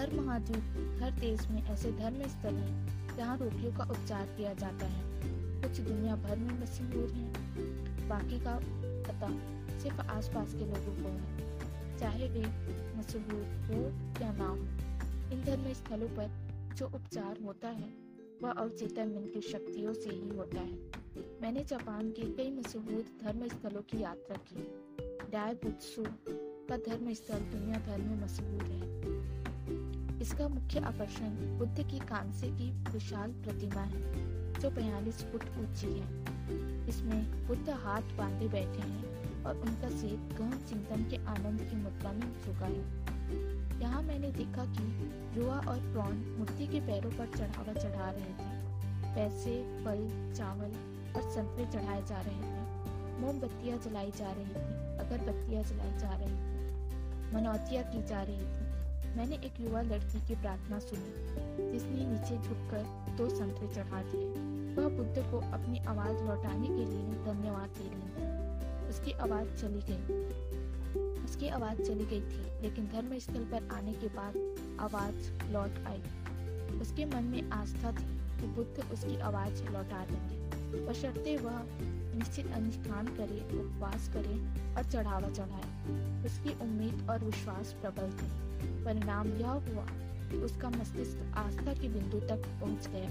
हर 0.00 0.20
महाद्वीप, 0.20 1.00
हर 1.02 1.10
देश 1.10 1.48
में 1.48 1.62
ऐसे 1.62 1.92
धर्म 1.92 2.28
स्थल 2.28 2.54
हैं 2.54 3.16
जहाँ 3.16 3.36
रोगियों 3.38 3.72
का 3.72 3.84
उपचार 3.84 4.26
किया 4.26 4.52
जाता 4.54 4.86
है। 4.86 5.11
कुछ 5.72 5.80
दुनिया 5.80 6.16
भर 6.16 6.36
में 6.36 6.62
मशहूर 6.62 7.10
हैं 7.10 7.32
बाकी 8.08 8.38
का 8.38 8.60
पता 8.82 9.28
सिर्फ़ 9.78 10.00
आसपास 10.00 10.52
के 10.52 10.58
लोगों 10.58 11.02
को 11.02 11.08
है। 11.08 11.98
चाहे 11.98 12.28
वे 12.28 12.40
मशहूर 12.96 13.44
हो 13.66 13.82
या 14.24 14.32
ना 14.32 14.48
हो, 14.48 14.56
इन 15.32 15.42
धर्म 15.44 15.72
स्थलों 15.72 16.08
पर 16.08 16.30
जो 16.76 16.86
उपचार 16.86 17.38
होता 17.44 17.68
है, 17.68 17.94
वह 18.42 18.50
अवचेतन 18.50 19.08
मन 19.08 19.30
की 19.34 19.40
शक्तियों 19.40 19.94
से 19.94 20.10
ही 20.10 20.36
होता 20.36 20.60
है। 20.60 20.78
मैंने 21.42 21.64
जापान 21.64 22.10
के 22.10 22.22
कई 22.22 22.50
मशहूर 22.50 23.04
धर्म 23.22 23.48
स्थलों 23.48 23.82
की 23.82 24.02
यात्रा 24.02 24.36
की। 24.36 24.62
डाय 25.32 25.54
बुत्सु 25.54 26.04
का 26.68 26.76
धर्म 26.76 27.12
स्थल 27.12 27.38
दुनिया 27.38 27.78
भर 27.78 27.98
में 27.98 28.24
मशहूर 28.24 28.62
है। 28.62 28.82
इसका 30.20 30.48
मुख्य 30.48 30.78
आकर्षण 30.78 31.58
बुद्ध 31.58 31.90
की 31.90 31.98
कांसे 31.98 32.46
की 32.46 32.70
विशाल 32.92 33.32
प्रतिमा 33.32 33.80
है। 33.80 34.21
जो 34.60 34.70
बयालीस 34.70 35.22
फुट 35.22 35.44
ऊँची 35.58 35.86
है। 35.86 36.88
इसमें 36.88 37.46
बुद्ध 37.46 37.70
हाथ 37.70 38.02
बांधे 38.02 38.48
बैठे 38.48 38.88
हैं 38.88 39.44
और 39.44 39.56
उनका 39.56 39.88
सिर 39.88 40.16
गहन 40.38 40.58
चिंतन 40.68 41.10
के 41.10 41.16
आनंद 41.16 41.60
की 41.60 41.76
मुद्रा 41.76 42.12
में 42.12 42.42
झुका 42.42 42.66
है। 42.66 43.80
यहाँ 43.80 44.02
मैंने 44.02 44.30
देखा 44.30 44.64
कि 44.64 44.84
रुआ 45.36 45.54
और 45.54 45.78
प्रॉन 45.92 46.36
मूर्ति 46.38 46.66
के 46.66 46.80
पैरों 46.80 47.10
पर 47.10 47.26
चढ़ावा 47.38 47.72
चढ़ा 47.72 48.10
रहे 48.10 48.32
थे। 48.32 48.60
पैसे, 49.14 49.84
फल, 49.84 50.32
चावल 50.34 50.72
और 51.16 51.30
संतरे 51.30 51.66
चढ़ाए 51.72 52.02
जा 52.06 52.20
रहे 52.20 52.34
थे। 52.34 53.20
मोमबत्तियाँ 53.20 53.78
जलाई 53.78 54.10
जा 54.10 54.30
रही 54.32 54.44
थी, 54.44 54.62
अगरबत्तियाँ 54.98 55.62
जलाई 55.62 55.98
जा 55.98 56.14
रही 56.14 56.26
थी, 56.26 57.34
मनौतियाँ 57.34 57.84
की 57.84 58.02
जा 58.02 58.22
रही 58.22 58.36
थी। 58.36 59.16
मैंने 59.16 59.36
एक 59.36 59.60
युवा 59.60 59.82
लड़की 59.82 60.26
की 60.28 60.34
प्रार्थना 60.34 60.78
सुनी, 60.78 61.10
जिसने 61.72 62.06
नीचे 62.06 62.36
झुककर 62.38 63.01
दो 63.16 63.28
संतरे 63.28 63.68
चढ़ा 63.74 64.02
दिए। 64.02 64.28
वह 64.74 64.96
बुद्ध 64.96 65.30
को 65.30 65.38
अपनी 65.38 65.78
आवाज़ 65.78 66.22
लौटाने 66.24 66.66
के 66.66 66.84
लिए 66.84 67.24
धन्यवाद 67.24 67.68
दे 67.68 67.88
रही 67.88 68.08
थी। 68.08 68.88
उसकी 68.88 69.12
आवाज़ 69.12 69.48
चली 69.48 69.80
गई। 69.82 70.32
उसकी 71.24 71.48
आवाज़ 71.48 71.82
चली 71.82 72.06
गई 72.06 72.20
थी, 72.20 72.62
लेकिन 72.62 72.86
धर्म 72.86 73.18
स्थल 73.18 73.44
पर 73.44 73.68
आने 73.72 73.92
के 73.92 74.06
बाद 74.06 74.56
आवाज़ 74.80 75.52
लौट 75.52 75.86
आई। 75.86 76.02
उसके 76.78 77.04
मन 77.04 77.24
में 77.24 77.50
आस्था 77.50 77.92
थी 77.92 78.40
कि 78.40 78.46
बुद्ध 78.46 78.92
उसकी 78.92 79.20
आवाज़ 79.20 79.64
लौटा 79.64 80.04
देंगे। 80.04 80.42
बशर्ते 80.86 81.36
वह 81.36 81.62
निश्चित 82.18 82.52
अनुष्ठान 82.52 83.06
करे, 83.06 83.58
उपवास 83.60 84.10
करे 84.16 84.34
और 84.76 84.84
चढ़ावा 84.84 85.28
चढ़ाए। 85.28 85.68
उसकी 86.24 86.60
उम्मीद 86.60 87.06
और 87.10 87.24
विश्वास 87.24 87.72
प्रबल 87.72 88.10
थे। 88.10 88.52
परिणाम 88.84 89.28
यह 89.28 89.50
हुआ 89.50 89.86
उसका 90.36 90.70
मस्तिष्क 90.70 91.34
आस्था 91.34 91.74
के 91.74 91.88
बिंदु 91.88 92.20
तक 92.20 92.42
पहुँच 92.60 92.88
गया। 92.88 93.08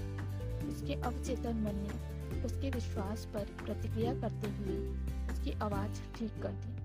उसके 0.68 0.94
अवचेतन 0.94 1.56
मन 1.56 1.72
ने 1.74 2.12
उसके 2.44 2.70
विश्वास 2.70 3.28
पर 3.34 3.44
प्रतिक्रिया 3.44 4.20
करते 4.20 4.50
हुए 4.50 4.88
उसकी 5.32 5.50
आवाज़ 5.50 6.18
ठीक 6.18 6.42
कर 6.42 6.48
दी। 6.48 6.82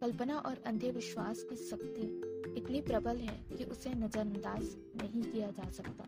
कल्पना 0.00 0.36
और 0.36 0.56
अंधे 0.66 0.90
विश्वास 0.90 1.42
की 1.42 1.56
शक्ति 1.56 2.22
इतनी 2.56 2.80
प्रबल 2.80 3.16
है 3.16 3.56
कि 3.56 3.64
उसे 3.64 3.90
नजरअंदाज 3.90 4.62
नहीं 5.02 5.22
किया 5.22 5.50
जा 5.50 5.70
सकता। 5.70 6.04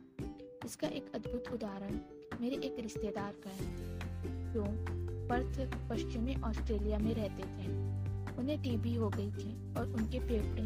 इसका 0.64 0.88
एक 0.88 1.12
अद्भुत 1.14 1.44
उदाहरण 1.52 1.98
मेरे 2.40 2.56
एक 2.56 2.76
रिश्तेदार 2.80 3.32
का 3.32 3.50
है। 3.50 4.00
जो 4.54 4.64
पर्थ, 5.28 5.70
पश्चिमी 5.90 6.34
ऑस्ट्रेलिया 6.34 6.98
में 6.98 7.14
रहते 7.14 7.42
थे। 7.42 7.90
उन्हें 8.36 8.62
टीबी 8.62 8.94
हो 8.94 9.08
गई 9.08 9.30
थी 9.30 9.74
और 9.74 9.92
उनके 9.96 10.18
फेफड़े 10.18 10.62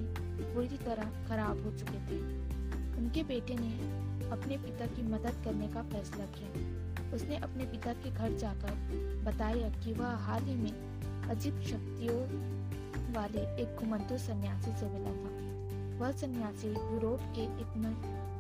बुरी 0.55 0.79
तरह 0.79 1.29
खराब 1.29 1.65
हो 1.65 1.79
चुके 1.79 1.99
थे। 1.99 2.44
उनके 2.99 3.23
बेटे 3.23 3.55
ने 3.55 3.73
अपने 4.31 4.57
पिता 4.57 4.87
की 4.87 5.03
मदद 5.03 5.45
करने 5.45 5.69
का 5.69 5.83
फैसला 5.83 6.25
किया। 6.25 7.15
उसने 7.15 7.37
अपने 7.37 7.65
पिता 7.65 7.93
के 7.93 8.11
घर 8.11 8.33
जाकर 8.33 8.71
बताया 9.25 9.69
कि 9.69 9.93
वह 9.93 10.07
हाल 10.07 10.43
ही 10.43 10.55
में 10.55 10.95
अजीब 11.31 11.61
शक्तियों 11.63 12.19
वाले 13.13 13.41
एक 13.63 13.77
घुमंतु 13.81 14.19
सन्यासी 14.19 14.71
से 14.81 14.87
मिला 14.87 15.11
था। 15.11 15.45
वह 15.99 16.13
सन्यासी 16.13 16.69
यूरोप 16.69 17.21
के 17.21 17.43
एक 17.43 17.73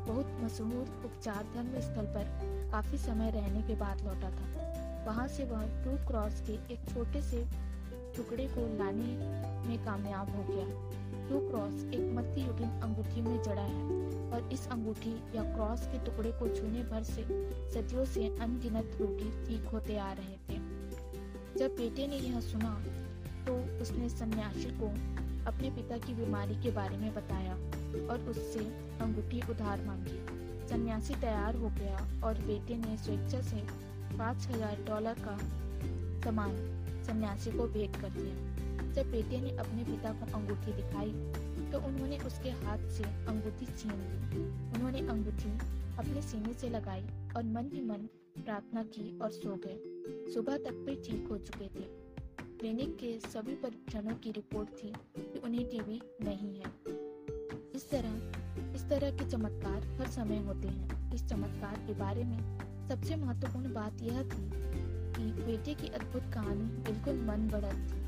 बहुत 0.08 0.38
मशहूर 0.44 1.02
उपचार 1.04 1.44
धर्म 1.54 1.80
स्थल 1.80 2.06
पर 2.06 2.25
काफ़ी 2.73 2.99
समय 2.99 3.30
रहने 3.30 3.62
के 3.62 3.75
बाद 3.75 4.00
लौटा 4.04 4.30
था। 4.30 4.64
वहाँ 5.06 5.28
से 5.28 5.44
वह 5.44 5.62
टू 5.84 6.06
क्रॉस 6.06 6.40
के 6.40 6.52
एक 6.52 6.78
छोटे 6.94 7.23
से 7.23 7.46
टुकड़े 8.16 8.46
को 8.46 8.78
लाने 8.78 9.16
में 9.68 9.84
कामयाब 9.84 10.37
हो 10.37 10.44
गया। 10.49 10.66
टू 11.28 11.50
क्रॉस 11.50 11.84
एक 11.94 12.12
मध्ययुगीन 12.14 12.68
अंगूठी 12.68 13.20
में 13.20 13.42
जड़ा 13.42 13.62
है। 13.62 14.23
और 14.34 14.48
इस 14.52 14.66
अंगूठी 14.68 15.14
या 15.34 15.42
क्रॉस 15.54 15.86
के 15.86 15.98
टुकड़े 16.04 16.30
को 16.32 16.48
छूने 16.50 16.82
भर 16.84 17.02
से 17.04 17.22
सदियों 17.74 18.04
से 18.04 18.26
अनगिनत 18.40 18.96
रोगी 19.00 19.30
ठीक 19.46 19.68
होते 19.68 19.98
आ 19.98 20.12
रहे 20.12 20.36
थे। 20.48 20.58
जब 21.58 21.74
बेटे 21.76 22.06
ने 22.06 22.16
यह 22.18 22.40
सुना 22.42 22.78
तो 23.46 23.54
उसने 23.82 24.08
सन्यासी 24.08 24.70
को 24.80 24.86
अपने 25.46 25.70
पिता 25.70 25.96
की 25.98 26.14
बीमारी 26.14 26.54
के 26.62 26.70
बारे 26.70 26.96
में 26.96 27.14
बताया 27.14 27.54
और 28.10 28.26
उससे 28.30 28.60
अंगूठी 29.00 29.40
उधार 29.50 29.84
मांगी। 29.86 30.18
सन्यासी 30.68 31.14
तैयार 31.20 31.56
हो 31.56 31.68
गया 31.70 31.98
और 32.24 32.38
बेटे 32.46 32.76
ने 32.76 32.96
स्वेच्छा 32.96 33.40
से 33.40 33.62
पाँच 34.18 34.46
हज़ार 34.48 34.84
डॉलर 34.86 35.16
का 35.18 35.36
सामान 36.24 36.56
सन्यासी 37.06 37.50
को 37.50 37.66
भेंट 37.68 37.96
कर 37.96 38.10
दिया। 38.10 38.92
जब 38.92 39.10
बेटे 39.10 39.40
ने 39.40 39.56
अपने 39.56 39.84
पिता 39.84 40.12
को 40.12 40.32
अंगूठी 40.36 40.72
दिखाई 40.72 41.12
तो 41.74 41.80
उन्होंने 41.80 42.18
उसके 42.18 42.50
हाथ 42.50 42.78
से 42.78 43.04
अंगूठी 43.04 43.66
छीन 43.66 43.92
ली। 43.92 44.38
उन्होंने 44.74 44.98
अंगूठी 44.98 45.50
अपने 45.98 46.22
सीने 46.22 46.52
से 46.52 46.68
लगाई 46.68 47.02
और 47.36 47.42
मन 47.44 47.70
ही 47.74 47.80
मन 47.80 48.08
प्रार्थना 48.44 48.82
की 48.82 49.18
और 49.18 49.30
सो 49.30 49.56
गए। 49.56 49.80
सुबह 50.34 50.56
तक 50.56 50.84
वे 50.86 50.94
ठीक 50.96 51.28
हो 51.28 51.38
चुके 51.38 51.64
थे। 51.64 51.84
क्लिनिक 52.58 52.96
के 52.96 53.20
सभी 53.20 53.54
परीक्षणों 53.54 54.14
की 54.14 54.30
रिपोर्ट 54.30 54.68
थी 54.68 54.92
कि 55.18 55.38
उन्हें 55.38 55.68
टीबी 55.68 56.00
नहीं 56.22 56.54
है। 56.58 56.66
इस 57.74 57.90
तरह 57.90 58.14
इस 58.74 58.88
तरह 58.88 59.10
के 59.10 59.30
चमत्कार 59.30 59.82
हर 59.82 60.06
समय 60.06 60.38
होते 60.38 60.68
हैं। 60.68 61.14
इस 61.14 61.26
चमत्कार 61.26 61.76
के 61.86 61.94
बारे 61.94 62.24
में 62.24 62.58
सबसे 62.88 63.16
महत्वपूर्ण 63.16 63.72
बात 63.72 64.02
यह 64.02 64.22
थी 64.22 64.50
कि 65.12 65.42
बेटे 65.42 65.74
की 65.74 65.88
अद्भुत 65.88 66.22
कहानी 66.34 66.64
बिल्कुल 66.64 67.16
मन 67.22 67.48
बढ़त 67.48 67.74
थी। 67.74 68.03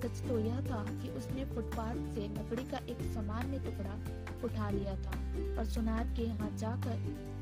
सच 0.00 0.20
तो 0.28 0.38
यह 0.38 0.60
था 0.60 0.84
कि 0.92 1.08
उसने 1.08 1.44
फुटपाथ 1.44 1.94
से 2.14 2.26
लकड़ी 2.28 2.62
का 2.64 2.78
एक 2.90 3.00
सामान्य 3.14 3.58
टुकड़ा 3.58 3.96
उठा 4.44 4.68
लिया 4.70 4.94
था 4.96 5.18
और 5.58 5.64
सुनार 5.64 6.04
के 6.16 6.22
यहाँ 6.22 6.50
जाकर 6.56 6.96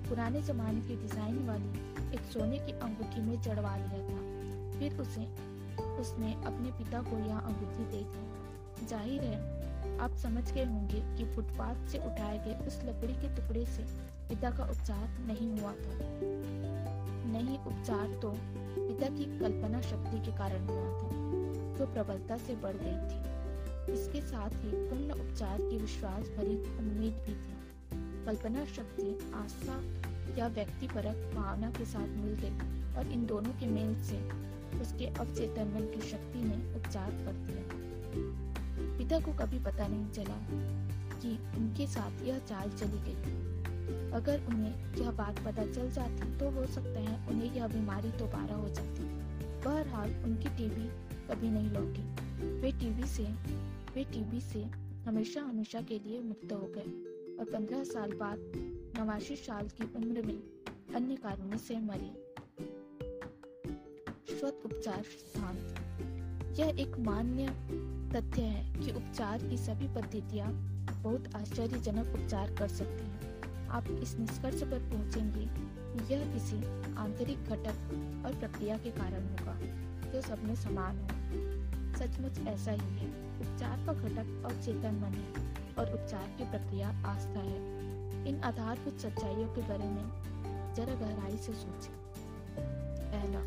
पुराने 0.08 0.40
जमाने 0.42 0.80
की 0.80 0.96
डिज़ाइन 0.96 1.46
वाली 1.48 2.14
एक 2.14 2.20
सोने 2.32 2.58
की 2.58 2.72
अंगूठी 2.72 3.20
में 3.20 3.40
चढ़वा 3.42 3.76
लिया 3.76 4.00
था। 4.08 4.78
फिर 4.78 5.00
उसे, 5.00 5.26
उसने 6.00 6.32
अपने 6.46 6.72
पिता 6.72 7.02
को 7.02 7.18
यह 7.18 7.36
अंगूठी 7.36 7.84
दे 7.84 8.02
दी। 8.04 8.86
ज़ाहिर 8.86 9.22
है, 9.22 9.98
आप 9.98 10.16
समझ 10.16 10.44
गए 10.52 10.64
होंगे 10.64 11.00
कि 11.16 11.24
फुटपाथ 11.34 11.86
से 11.88 11.98
उठाए 11.98 12.38
गए 12.38 12.66
उस 12.66 12.80
लकड़ी 12.84 13.14
के 13.14 13.34
टुकड़े 13.36 13.64
से 13.66 13.82
पिता 14.28 14.50
का 14.50 14.64
उपचार 14.64 15.08
नहीं 15.26 15.50
हुआ 15.60 15.72
था। 15.72 15.98
नहीं 17.32 17.58
उपचार 17.58 18.18
तो 18.22 18.34
पिता 18.78 19.08
की 19.16 19.24
कल्पना 19.38 19.80
शक्ति 19.80 20.24
के 20.26 20.36
कारण 20.38 20.68
हुआ 20.68 20.88
था। 20.98 21.17
जो 21.78 21.86
प्रबलता 21.86 22.36
से 22.36 22.54
बढ़ 22.56 22.76
गई 22.76 22.98
थी। 23.08 23.38
इसके 23.92 24.20
साथ 24.20 24.50
ही 24.50 24.70
पूर्ण 24.72 25.20
उपचार 25.20 25.60
की 25.60 25.78
विश्वास 25.78 26.28
भरी 26.28 26.56
उम्मीद 26.78 27.22
भी 27.26 27.34
थी। 27.34 27.56
कल्पना 28.26 28.64
शक्ति, 28.64 29.30
आस्था 29.34 29.76
या 30.38 30.46
व्यक्तिपरक 30.46 31.34
भावना 31.34 31.70
के 31.70 31.84
साथ 31.84 32.08
मिल 32.16 32.34
गई 32.34 32.96
और 32.96 33.12
इन 33.12 33.26
दोनों 33.26 33.50
के 33.50 33.66
मेल 33.66 33.94
से 34.02 34.18
उसके 34.80 35.06
अवचेतन 35.06 35.68
मन 35.68 35.86
की 35.94 36.00
शक्ति 36.00 36.42
ने 36.42 36.56
उपचार 36.76 37.10
कर 37.10 37.32
दिया। 37.32 37.62
पिता 38.98 39.20
को 39.20 39.32
कभी 39.32 39.58
पता 39.58 39.86
नहीं 39.86 40.10
चला 40.10 40.38
कि 41.20 41.38
उनके 41.56 41.86
साथ 41.86 42.22
यह 42.22 42.38
चाल 42.38 42.70
चली 42.70 42.98
गई। 42.98 43.46
अगर 44.12 44.46
उन्हें 44.48 44.94
यह 44.94 45.10
बात 45.10 45.38
पता 45.38 45.64
चल 45.72 45.90
जाती 45.90 46.38
तो 46.38 46.50
हो 46.50 46.66
सकता 46.66 47.00
है 47.00 47.28
उन्हें 47.28 47.54
यह 47.54 47.66
बीमारी 47.66 48.08
दोबारा 48.08 48.54
हो 48.54 48.68
जाती। 48.68 49.04
बहरहाल 49.64 50.10
उनकी 50.24 50.48
टीबी 50.48 50.90
कभी 51.30 51.50
नहीं 51.50 51.70
लौटी। 51.70 52.02
वे 52.60 52.72
टीबी 52.72 53.06
से, 53.06 53.24
वे 53.94 54.04
टीबी 54.04 54.40
से 54.40 54.64
हमेशा 55.06 55.42
हमेशा 55.42 55.80
के 55.80 55.98
लिए 55.98 56.20
मुक्त 56.20 56.52
हो 56.52 56.72
गए 56.76 56.90
और 57.38 57.44
पंद्रह 57.52 57.84
साल 57.84 58.12
बाद 58.12 58.38
नवासी 58.98 59.36
साल 59.36 59.68
की 59.68 59.94
उम्र 59.96 60.22
में 60.22 60.42
अन्य 60.94 61.16
कारणों 61.16 61.56
से 61.56 61.78
मरे। 61.78 62.28
उपचार 64.64 65.02
सिद्धांत। 65.02 65.58
यह 66.58 66.80
एक 66.80 66.98
मान्य 66.98 67.46
तथ्य 68.14 68.42
है 68.42 68.80
कि 68.80 68.92
उपचार 68.92 69.46
की 69.46 69.56
सभी 69.56 69.88
पद्धतियाँ 69.88 70.52
बहुत 71.02 71.34
आश्चर्यजनक 71.34 72.06
उपचार 72.14 72.54
कर 72.54 72.68
सकती 72.68 73.04
हैं। 73.04 73.42
आप 73.68 73.86
इस 73.90 74.16
निष्कर्ष 74.16 74.62
पर 74.62 74.78
पहुँचेंगे 74.78 75.48
कि 75.50 76.14
यह 76.14 76.32
किसी 76.32 76.56
आंतरिक 76.94 77.38
घटक 77.38 77.76
और 78.26 78.36
प्रक्रिया 78.38 78.78
के 78.78 78.90
कारण 78.90 79.22
होगा, 79.22 79.58
जो 80.12 80.20
सबने 80.20 80.56
समान 80.56 80.98
हो। 80.98 81.17
सचमुच 81.98 82.38
ऐसा 82.48 82.70
ही 82.70 82.98
है। 82.98 83.08
उपचार 83.40 83.86
का 83.86 83.92
घटक 83.92 84.42
और 84.46 84.52
चेतन 84.64 84.94
मन 84.94 85.12
है 85.12 85.56
और 85.78 85.94
उपचार 85.94 86.28
की 86.38 86.50
प्रक्रिया 86.50 86.88
आस्था 86.88 87.40
है। 87.40 87.78
इन 88.28 88.40
आधारभूत 88.44 88.98
सच्चाइयों 88.98 89.48
के 89.48 89.60
बारे 89.60 89.84
में 89.84 90.28
जरा 90.74 90.94
गहराई 90.94 91.36
से 91.36 91.52
सोचें। 91.52 91.94
पहला, 93.12 93.38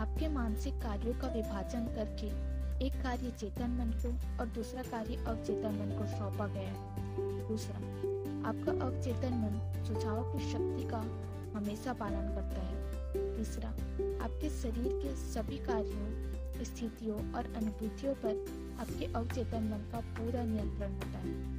आपके 0.00 0.28
मानसिक 0.28 0.74
कार्यों 0.74 1.14
का 1.14 1.28
विभाजन 1.28 1.84
करके 1.84 2.56
एक 2.86 3.02
कार्य 3.02 3.30
चेतन 3.30 3.70
मन 3.70 4.00
को 4.06 4.38
और 4.40 4.46
दूसरा 4.46 4.82
कार्य 4.82 5.16
अवचेतन 5.16 5.68
मन 5.68 5.98
को 5.98 6.06
सौंपा 6.06 6.46
गया 6.46 6.68
है। 6.68 6.96
दूसरा, 7.48 7.76
आपका 8.48 8.84
अवचेतन 8.86 9.34
मन 9.34 9.84
सुझाव 9.84 10.32
की 10.32 10.52
शक्ति 10.52 10.88
का 10.88 10.98
हमेशा 11.58 11.92
पालन 11.92 12.28
करता 12.34 12.60
है। 12.60 12.76
तीसरा, 13.36 13.68
आपके 14.24 14.50
शरीर 14.50 14.92
के 15.02 15.16
सभी 15.16 15.58
कार्यों 15.58 16.35
स्थितियों 16.64 17.32
और 17.32 17.52
अनुभूतियों 17.56 18.14
पर 18.14 18.46
आपके 18.80 19.04
अवचेतन 19.04 19.62
मन 19.62 19.90
का 19.92 20.00
पूरा 20.00 20.42
नियंत्रण 20.44 20.92
होता 20.92 21.18
है। 21.18 21.56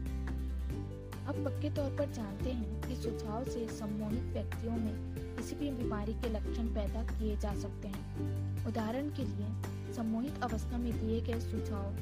आप 1.28 1.36
पक्के 1.36 1.70
तौर 1.70 1.98
पर 1.98 2.12
जानते 2.12 2.52
हैं 2.52 2.82
कि 2.82 2.96
सुझाव 2.96 3.44
से 3.44 3.68
सम्मोहित 3.68 4.24
व्यक्तियों 4.24 4.74
में 4.74 5.16
किसी 5.38 5.56
भी 5.56 5.72
बीमारी 5.72 6.14
के 6.14 6.30
लक्षण 6.30 6.68
पैदा 6.68 7.04
किए 7.04 7.38
जा 7.38 7.56
सकते 7.56 7.88
हैं। 7.88 8.66
उदाहरण 8.66 9.10
के 9.10 9.24
लिए 9.24 9.94
सम्मोहित 9.94 10.44
अवस्था 10.44 10.78
में 10.78 10.92
दिए 11.00 11.22
गए 11.22 11.40
सुझाव 11.40 11.96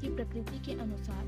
की 0.00 0.14
प्रकृति 0.16 0.58
के 0.58 0.80
अनुसार 0.80 1.24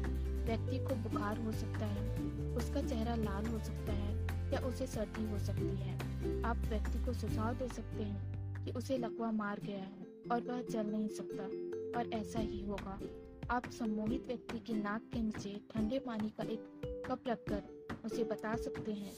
व्यक्ति 0.46 0.78
को 0.78 0.94
बुखार 0.94 1.38
हो 1.38 1.52
सकता 1.52 1.86
है, 1.86 2.18
उसका 2.56 2.82
चेहरा 2.82 3.14
लाल 3.14 3.46
हो 3.46 3.58
सकता 3.58 3.92
है 3.92 4.26
या 4.52 4.58
उसे 4.58 4.86
सर्दी 4.86 5.30
हो 5.30 5.38
सकती 5.38 5.76
है। 5.76 5.94
आप 6.42 6.56
व्यक्ति 6.56 7.04
को 7.04 7.12
सुझाव 7.12 7.54
दे 7.54 7.68
सकते 7.68 8.02
हैं 8.02 8.64
कि 8.64 8.70
उसे 8.70 8.98
लकवा 8.98 9.30
मार 9.30 9.60
गया 9.60 9.78
है। 9.78 10.01
और 10.30 10.40
वह 10.40 10.62
चल 10.62 10.86
नहीं 10.86 11.08
सकता। 11.08 11.42
और 11.98 12.10
ऐसा 12.12 12.38
ही 12.38 12.64
होगा। 12.66 13.00
आप 13.50 13.66
सम्मोहित 13.66 14.26
व्यक्ति 14.26 14.58
के 14.58 14.72
नाक 14.72 15.02
के 15.14 15.22
नीचे 15.22 15.60
ठंडे 15.74 15.98
पानी 15.98 16.28
का 16.28 16.44
एक 16.44 16.62
कप 17.06 17.20
रखकर 17.28 17.62
उसे 18.04 18.24
बता 18.24 18.56
सकते 18.56 18.92
हैं। 18.92 19.12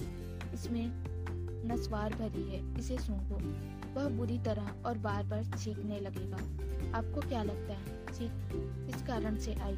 इसमें 0.55 0.87
नस्वार 1.67 2.15
भरी 2.15 2.43
है। 2.43 2.79
इसे 2.79 2.99
सूंघो। 2.99 3.35
वह 3.95 4.09
बुरी 4.09 4.39
तरह 4.39 4.83
और 4.87 4.99
बार 4.99 5.25
बार 5.25 5.45
छींकने 5.45 6.01
लगेगा। 6.01 6.37
आपको 6.99 7.29
क्या 7.29 7.43
लगता 7.43 7.75
है? 7.75 8.07
छींक 8.07 8.95
इस 8.95 9.03
कारण 9.03 9.37
से 9.37 9.55
आई। 9.55 9.77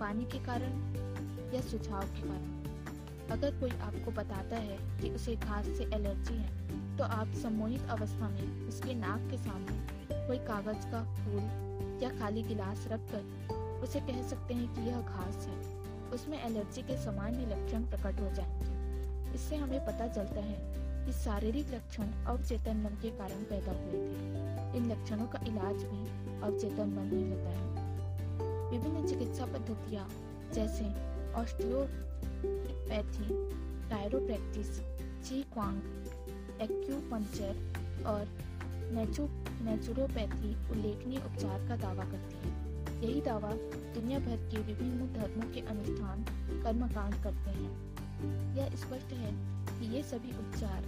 पानी 0.00 0.24
के 0.24 0.44
कारण 0.44 0.94
या 1.54 1.60
सुझाव 1.60 2.02
के 2.02 2.22
कारण? 2.22 2.62
अगर 3.30 3.60
कोई 3.60 3.70
आपको 3.70 4.10
बताता 4.10 4.56
है 4.56 5.02
कि 5.02 5.10
उसे 5.10 5.36
घास 5.36 5.64
से 5.64 5.84
एलर्जी 5.84 6.34
है 6.34 6.62
तो 6.96 7.04
आप 7.04 7.28
सम्मोहित 7.28 7.82
अवस्था 7.82 8.28
में 8.28 8.68
उसके 8.68 8.94
नाक 8.94 9.30
के 9.30 9.38
सामने 9.38 9.81
कोई 10.26 10.38
कागज़ 10.38 10.86
का 10.86 11.14
फूल 11.14 11.42
या 12.02 12.18
खाली 12.18 12.42
गिलास 12.42 12.88
रखकर 12.88 13.52
उसे 13.82 14.00
कह 14.00 14.22
सकते 14.28 14.54
हैं 14.54 14.74
कि 14.74 14.80
यह 14.80 15.00
घास 15.00 15.46
है। 15.46 15.82
उसमें 16.10 16.44
एलर्जी 16.44 16.82
के 16.82 17.04
सामान्य 17.04 17.46
लक्षण 17.46 17.82
प्रकट 17.82 18.20
हो 18.20 18.30
जाएँगे। 18.34 18.72
इससे 19.34 19.56
हमें 19.56 19.86
पता 19.86 20.08
चलता 20.08 20.40
है 20.40 20.82
कि 21.06 21.12
शारीरिक 21.12 21.74
लक्षण 21.74 22.24
अवचेतन 22.26 22.76
मन 22.76 22.98
के 23.02 23.10
कारण 23.10 23.42
पैदा 23.42 23.72
हुए 23.72 23.92
थे। 23.92 24.76
इन 24.76 24.92
लक्षणों 24.92 25.26
का 25.26 25.38
इलाज 25.46 25.76
भी 25.76 26.06
अवचेतन 26.40 26.88
मन 26.88 27.14
में 27.14 27.30
होता 27.30 27.50
है। 27.50 27.72
विभिन्न 28.70 29.08
चिकित्सा 29.08 29.46
पद्धतियाँ 29.46 30.08
जैसे 30.54 31.12
ऑस्टियोपैथी 31.32 32.02
टायरोप्रैक्टिस 33.90 34.80
ची 35.28 35.42
क्वांग 35.42 35.78
एक्यूपंक्चर 36.62 37.72
और 38.06 38.51
नेचो 38.92 39.28
नेचुरोपैथी 39.64 40.54
उल्लेखनीय 40.70 41.18
उपचार 41.18 41.68
का 41.68 41.76
दावा 41.76 42.04
करती 42.04 42.36
है। 42.38 42.60
यही 43.02 43.20
दावा 43.20 43.50
दुनिया 43.94 44.18
भर 44.18 44.36
के 44.50 44.62
विभिन्न 44.62 45.12
धर्मों 45.12 45.52
के 45.52 45.60
अनुष्ठान, 45.60 46.24
कर्मकांड 46.62 47.14
करते 47.14 47.50
हैं। 47.50 48.54
यह 48.56 48.76
स्पष्ट 48.76 49.12
है 49.12 49.32
कि 49.70 49.94
ये 49.94 50.02
सभी 50.02 50.30
उपचार 50.38 50.84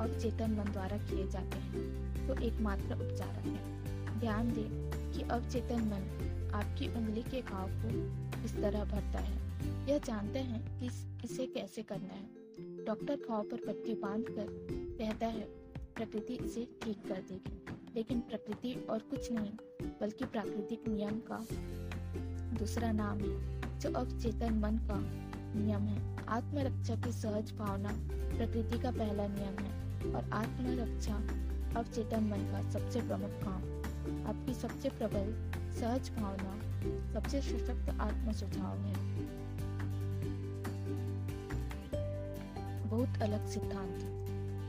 अवचेतन 0.00 0.50
मन 0.50 0.72
द्वारा 0.72 0.96
किए 0.96 1.26
जाते 1.28 1.58
हैं 1.58 2.26
तो 2.28 2.34
एकमात्र 2.42 2.94
उपचार 2.94 3.28
है। 3.28 4.20
ध्यान 4.20 4.52
दें 4.52 5.12
कि 5.12 5.22
अवचेतन 5.22 5.82
मन 5.82 6.52
आपकी 6.54 6.88
उंगली 6.94 7.22
के 7.22 7.40
घाव 7.42 7.68
को 7.70 8.44
इस 8.44 8.56
तरह 8.56 8.84
भरता 8.84 9.18
है। 9.18 9.36
यह 9.88 9.98
जानते 9.98 10.38
हैं 10.38 10.80
कि 10.80 10.86
इसे 11.24 11.46
कैसे 11.46 11.82
करना 11.82 12.14
है। 12.14 12.84
डॉक्टर 12.84 13.16
घाव 13.16 13.42
पर 13.42 13.56
पट्टी 13.56 13.94
बाँध 13.94 14.24
कर 14.28 14.46
कहता 14.98 15.26
है 15.26 15.65
प्रकृति 15.96 16.34
इसे 16.34 16.68
ठीक 16.82 17.08
कर 17.08 17.14
देगी। 17.14 17.66
लेकिन 17.96 18.20
प्रकृति 18.20 18.86
और 18.90 18.98
कुछ 18.98 19.32
नहीं, 19.32 19.50
बल्कि 20.00 20.24
प्राकृतिक 20.24 20.88
नियम 20.88 21.20
का 21.32 21.46
दूसरा 22.58 22.92
नाम 22.92 23.18
है, 23.18 23.60
जो 23.80 23.92
अवचेतन 23.92 24.54
मन 24.54 24.76
का 24.76 25.26
नियम 25.60 25.80
है। 25.80 26.26
आत्मरक्षा 26.26 26.96
की 26.96 27.12
सहज 27.12 27.52
भावना 27.52 27.88
प्रकृति 28.38 28.78
का 28.78 28.90
पहला 28.90 29.26
नियम 29.26 29.58
है, 29.58 29.86
और 30.14 30.30
आत्मरक्षा 30.30 31.14
अवचेतन 31.80 32.24
मन 32.24 32.38
का 32.38 32.70
सबसे 32.70 33.00
प्रमुख 33.00 33.30
काम। 33.30 33.62
आपकी 34.26 34.54
सबसे 34.54 34.88
प्रबल 34.88 35.50
सहज 35.72 36.10
भावना, 36.10 36.60
सबसे 37.12 37.42
सशक्त 37.42 38.00
आत्म 38.00 38.32
सुझाव 38.32 38.76
है। 38.76 38.94
बहुत 42.82 43.22
अलग 43.22 43.46
सिद्धांत। 43.46 44.12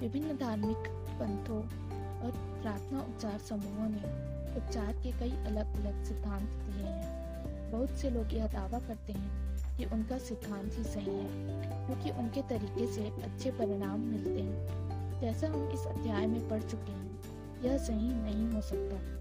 विभिन्न 0.02 0.38
धार्मिक 0.38 0.97
पंथों 1.20 1.62
और 2.22 2.32
प्रार्थना 2.62 3.00
उपचार 3.00 3.38
समूहों 3.38 3.90
ने 3.90 4.02
उपचार 4.58 4.94
के 4.94 5.12
कई 5.12 5.32
अलग 5.32 5.76
अलग 5.76 6.04
सिद्धांत 6.04 6.50
दिए 6.50 6.86
हैं। 6.86 7.72
बहुत 7.72 7.90
से 7.90 8.10
लोग 8.10 8.34
यह 8.34 8.48
दावा 8.48 8.80
करते 8.80 9.14
हैं 9.14 9.58
कि 9.78 9.86
उनका 9.86 10.18
सिद्धांत 10.18 10.78
ही 10.78 10.84
सही 10.84 11.16
है, 11.16 11.28
क्योंकि 11.86 12.10
उनके 12.10 12.42
तरीके 12.42 12.88
से 12.88 13.08
अच्छे 13.08 13.52
परिणाम 13.52 14.00
मिलते 14.00 14.42
हैं। 14.42 15.22
जैसा 15.22 15.48
हम 15.48 15.70
इस 15.70 15.86
अध्याय 15.86 16.28
में 16.28 16.50
पढ़ 16.50 16.62
चुके 16.62 16.92
हैं, 16.92 17.20
यह 17.64 17.78
सही 17.78 18.10
नहीं 18.14 18.52
हो 18.52 18.62
सकता। 18.62 19.18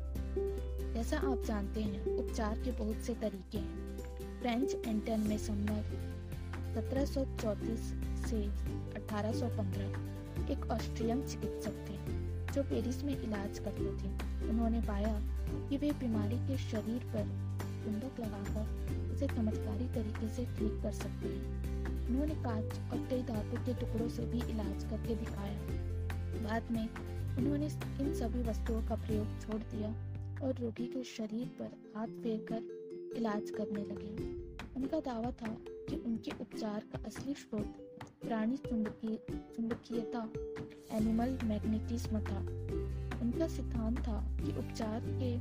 जैसा 0.92 1.16
आप 1.18 1.42
जानते 1.46 1.82
हैं, 1.82 2.16
उपचार 2.16 2.58
के 2.58 2.72
बहुत 2.72 2.96
से 2.96 3.14
तरीके 3.14 3.58
हैं। 3.58 3.96
फ्रेंच 4.40 4.74
एंटन 4.86 5.20
में 5.20 5.38
संबंध 5.38 6.76
1734 6.76 7.94
से 8.30 8.42
1815 8.96 10.15
एक 10.50 10.70
ऑस्ट्रियन 10.70 11.22
चिकित्सक 11.22 11.74
थे, 11.88 11.96
जो 12.52 12.62
पेरिस 12.62 13.02
में 13.04 13.22
इलाज 13.22 13.58
करते 13.58 13.92
थे। 14.02 14.10
उन्होंने 14.48 14.80
पाया 14.80 15.20
कि 15.68 15.76
वे 15.76 15.90
बीमारी 15.90 16.38
के 16.38 16.56
शरीर 16.58 17.04
पर 17.14 17.24
चुंबक 17.84 18.20
लगाकर 18.20 19.12
उसे 19.14 19.26
चमत्कारी 19.26 19.88
तरीके 19.94 20.28
से 20.28 20.44
ठीक 20.44 20.82
कर 20.82 20.92
सकते 20.92 21.28
हैं। 21.28 22.08
उन्होंने 22.08 22.34
कांच 22.34 22.92
और 22.92 23.06
कई 23.10 23.22
धातु 23.22 23.64
के 23.66 23.74
टुकड़ों 23.74 24.08
से 24.08 24.24
भी 24.24 24.38
इलाज 24.38 24.84
करके 24.84 25.14
दिखाया। 25.14 25.58
बाद 26.42 26.70
में 26.70 26.88
उन्होंने 27.38 27.66
इन 28.00 28.14
सभी 28.14 28.42
वस्तुओं 28.42 28.82
का 28.82 28.94
प्रयोग 28.96 29.40
छोड़ 29.40 29.60
दिया 29.74 29.88
और 30.46 30.54
रोगी 30.54 30.86
के 30.86 31.02
शरीर 31.04 31.46
पर 31.58 31.76
हाथ 31.96 32.06
फेर 32.06 32.46
कर 32.52 33.14
इलाज 33.16 33.50
करने 33.50 33.82
लगे। 33.82 34.34
उनका 34.76 35.00
दावा 35.00 35.30
था 35.30 35.56
कि 35.88 36.02
उनके 36.06 36.30
उपचार 36.40 36.82
का 36.92 36.98
असली 37.06 37.34
स्रोत 37.34 37.85
प्राणी 38.04 38.56
चुंबकीय, 38.56 39.18
चुंबकीयता 39.30 40.28
एनिमल 40.96 41.38
मैग्नेटिज्म 41.44 42.20
था। 42.20 42.38
उनका 43.20 43.48
सिद्धांत 43.48 43.98
था 43.98 44.36
कि 44.36 44.58
उपचार 44.58 45.00
के, 45.06 45.36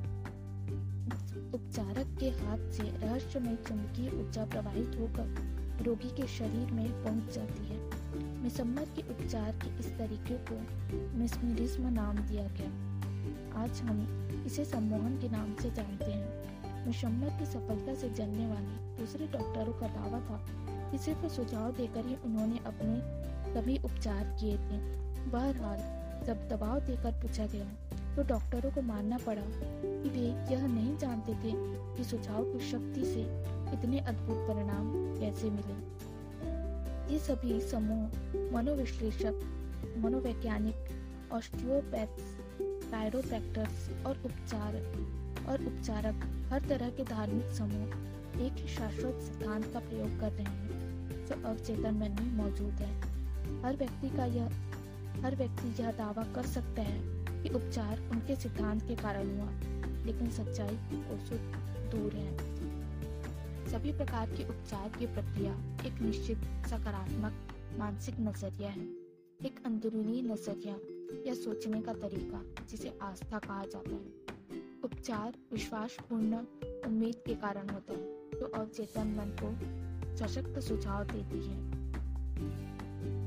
उपचारक 1.57 2.17
के 2.19 2.29
हाथ 2.29 2.71
से 2.71 2.83
रहस्यमय 2.83 3.55
चुंबकीय 3.55 4.09
ऊर्जा 4.09 4.45
प्रवाहित 4.45 4.87
होकर 4.87 5.55
रोगी 5.83 6.09
के 6.09 6.27
शरीर 6.27 6.71
में 6.71 7.03
पहुँच 7.03 7.33
जाती 7.33 7.67
है। 7.67 7.77
मिसम्मर 8.43 8.85
के 8.85 9.01
उपचार 9.01 9.51
के 9.51 9.79
इस 9.79 9.97
तरीके 9.97 10.37
को 10.51 10.55
मिसमिरिज्म 11.17 11.87
नाम 11.87 12.17
दिया 12.17 12.47
गया। 12.47 12.69
आज 13.63 13.81
हम 13.81 14.27
इसे 14.45 14.65
सम्मोहन 14.65 15.21
के 15.21 15.29
नाम 15.29 15.55
से 15.55 15.71
जानते 15.71 16.05
हैं। 16.05 16.55
मिशम्मर 16.87 17.29
की 17.29 17.45
सफलता 17.45 17.93
से 17.95 18.09
जलने 18.09 18.47
वाले 18.47 18.97
दूसरे 18.97 19.27
डॉक्टरों 19.27 19.73
का 19.73 19.87
दावा 19.87 20.19
था 20.19 20.45
कि 20.91 20.97
सिर्फ़ 20.97 21.27
सुझाव 21.27 21.71
देकर 21.71 22.05
ही 22.05 22.15
उन्होंने 22.25 22.59
अपने 22.65 23.53
सभी 23.53 23.77
उपचार 23.85 24.23
किए 24.39 24.57
थे। 24.57 24.77
बहरहाल, 25.27 25.79
जब 26.25 26.47
दबाव 26.49 26.79
देकर 26.79 27.11
पूछा 27.21 27.45
गया 27.45 27.65
तो 28.15 28.23
डॉक्टरों 28.23 28.71
को 28.71 28.81
मानना 28.81 29.17
पड़ा 29.17 29.41
कि 29.41 30.09
वे 30.09 30.27
यह 30.53 30.65
नहीं 30.67 30.97
जानते 30.97 31.33
थे 31.33 31.51
कि 31.97 32.03
सुझाव 32.03 32.43
की 32.43 32.59
शक्ति 32.69 33.05
से 33.05 33.21
इतने 33.73 33.99
अद्भुत 33.99 34.37
परिणाम 34.47 34.91
कैसे 35.19 35.49
मिले। 35.49 35.75
ये 37.13 37.19
सभी 37.19 37.59
समूह 37.61 38.53
मनोविश्लेषक, 38.53 39.41
मनोवैज्ञानिक 39.97 41.31
ऑस्टियोपैथ्स 41.31 42.35
कायरोप्रैक्टर्स 42.91 43.89
और 44.05 44.21
उपचार, 44.25 44.75
और 45.49 45.65
उपचारक 45.65 46.23
हर 46.51 46.67
तरह 46.69 46.89
के 46.89 47.03
धार्मिक 47.03 47.51
समूह 47.51 48.41
एक 48.41 48.53
ही 48.53 48.67
शाश्वत 48.67 49.21
सिद्धांत 49.21 49.65
का 49.73 49.79
प्रयोग 49.79 50.19
कर 50.19 50.31
रहे 50.31 50.43
हैं। 50.43 50.64
जो 51.25 51.47
अवचेतन 51.47 51.93
मन 51.93 52.11
में 52.11 52.31
मौजूद 52.31 52.73
है। 52.73 53.01
हर 53.61 53.77
व्यक्ति 53.77 54.17
का 54.17 54.25
यह 54.25 54.45
हर 55.15 55.35
व्यक्ति 55.35 55.83
यह 55.83 55.91
दावा 55.91 56.23
कर 56.23 56.45
सकता 56.45 56.81
है 56.81 57.25
कि 57.43 57.49
उपचार 57.49 57.99
उनके 57.99 58.35
सिद्धांत 58.35 58.87
के 58.87 58.95
कारण 58.95 59.39
हुआ, 59.39 59.51
लेकिन 60.05 60.29
सच्चाई 60.29 60.77
कोसों 60.93 61.37
दूर 61.89 62.13
है। 62.13 62.37
सभी 63.71 63.91
प्रकार 63.91 64.29
के 64.29 64.49
उपचार 64.49 64.89
की 64.99 65.05
प्रक्रिया 65.05 65.53
एक 65.85 66.01
निश्चित, 66.01 66.37
सकारात्मक, 66.37 67.33
मानसिक 67.79 68.15
नज़रिया 68.19 68.69
है। 68.69 68.85
एक 69.45 69.63
अंदरूनी 69.65 70.21
नज़रिया 70.21 70.75
या 71.27 71.33
सोचने 71.33 71.81
का 71.81 71.93
तरीका 71.93 72.65
जिसे 72.69 72.99
आस्था 73.01 73.39
कहा 73.39 73.65
जाता 73.65 73.91
है। 73.91 74.13
उपचार 74.83 75.33
विश्वासपूर्ण 75.51 76.37
उम्मीद 76.87 77.15
के 77.15 77.35
कारण 77.35 77.69
होता 77.69 77.93
है। 77.93 78.15
जो 78.39 78.51
अवचेतन 78.55 79.07
मन 79.07 79.37
को 79.43 79.84
सशक्त 80.15 80.59
सुझाव 80.59 81.03
देती 81.03 81.47
है। 81.47 81.75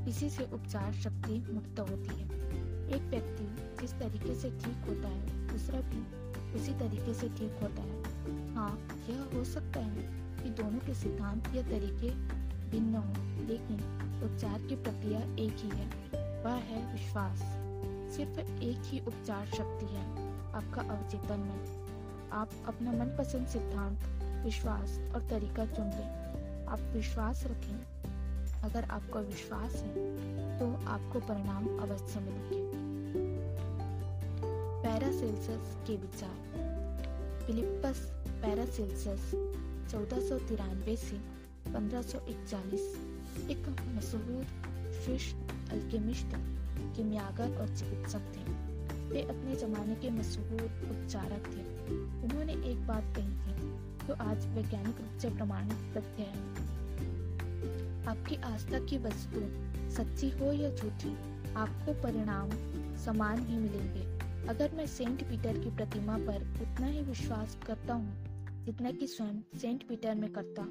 इसी 0.07 0.29
से 0.29 0.43
उपचार 0.43 0.93
शक्ति 0.93 1.47
मुक्त 1.53 1.79
होती 1.79 2.15
है। 2.15 2.25
एक 2.89 3.01
व्यक्ति 3.01 3.77
जिस 3.81 3.91
तरीके 3.91 4.35
से 4.35 4.49
ठीक 4.49 4.89
होता 4.89 5.07
है, 5.07 5.47
दूसरा 5.47 5.79
भी 5.81 6.29
उसी 6.55 6.73
तरीके 6.73 7.13
से 7.13 7.29
ठीक 7.29 7.59
होता 7.61 7.81
है। 7.81 8.03
हाँ 8.55 8.87
यह 9.09 9.37
हो 9.37 9.43
सकता 9.43 9.79
है 9.79 10.01
कि 10.43 10.49
दोनों 10.49 10.79
के 10.79 10.93
सिद्धांत 10.93 11.55
या 11.55 11.61
तरीके 11.61 12.09
भिन्न 12.69 12.95
हो, 12.95 13.13
लेकिन 13.47 13.75
उपचार 14.23 14.61
की 14.61 14.75
प्रक्रिया 14.75 15.19
एक 15.19 15.55
ही 15.57 15.69
है, 15.69 15.87
वह 16.43 16.53
है 16.53 16.93
विश्वास। 16.93 17.37
सिर्फ़ 18.15 18.39
एक 18.39 18.81
ही 18.83 18.99
उपचार 18.99 19.45
शक्ति 19.45 19.85
है 19.85 20.29
आपका 20.53 20.81
अवचेतन 20.81 21.39
मन। 21.39 21.85
आप 22.31 22.49
अपना 22.67 22.91
मनपसंद 22.91 23.47
सिद्धांत, 23.47 23.99
विश्वास 24.45 24.99
और 25.15 25.27
तरीका 25.29 25.65
चुन 25.65 25.85
लें। 25.85 26.28
आप 26.69 26.79
विश्वास 26.79 27.43
रखें। 27.43 27.77
अगर 28.61 28.83
आपको 28.83 29.19
विश्वास 29.19 29.75
है 29.75 30.19
तो 30.59 30.65
आपको 30.87 31.19
परिणाम 31.19 31.67
अवश्य 31.79 32.19
मिलेंगे। 32.19 32.69
पैरासेल्सस 34.83 35.77
के 35.87 35.95
विचार। 35.95 36.35
फिलिपस 37.47 37.99
पैरासेल्सस 38.27 39.31
चौदह 39.91 40.19
सौ 40.19 40.37
पंद्रह 41.73 42.01
एक 43.51 43.75
मशहूर 43.95 44.43
स्विश 44.93 45.35
अल्केमिस्ट, 45.71 46.27
किमियागर 46.95 47.57
और 47.61 47.67
चिकित्सक 47.67 48.19
थे। 48.19 48.43
वे 49.09 49.21
अपने 49.21 49.55
जमाने 49.55 49.95
के 49.95 50.09
मशहूर 50.09 50.61
उपचारक 50.63 51.47
थे। 51.47 51.61
उन्होंने 52.23 52.53
एक 52.53 52.87
बात 52.87 53.15
कही 53.15 53.27
थी 53.27 53.58
जो 54.09 54.15
आज 54.15 54.45
वैज्ञानिक 54.45 54.99
रूप 54.99 55.17
से 55.19 55.29
प्रमाणित 55.29 55.97
तथ्य 55.97 56.23
है। 56.23 56.39
आपकी 58.05 58.35
आस्था 58.35 58.79
की 58.85 58.97
वस्तु 58.97 59.41
सच्ची 59.95 60.29
हो 60.29 60.51
या 60.53 60.69
झूठी, 60.75 61.11
आपको 61.53 61.93
परिणाम 62.03 62.49
समान 62.97 63.45
ही 63.45 63.57
मिलेंगे। 63.57 64.47
अगर 64.47 64.71
मैं 64.75 64.87
सेंट 64.87 65.23
पीटर 65.23 65.59
की 65.59 65.75
प्रतिमा 65.75 66.17
पर 66.17 66.47
उतना 66.61 66.87
ही 66.87 67.01
विश्वास 67.01 67.57
करता 67.67 67.93
हूँ 67.93 68.65
जितना 68.65 68.91
कि 68.91 69.07
स्वयं 69.07 69.41
सेंट 69.59 69.87
पीटर 69.87 70.15
में 70.15 70.31
करता 70.33 70.63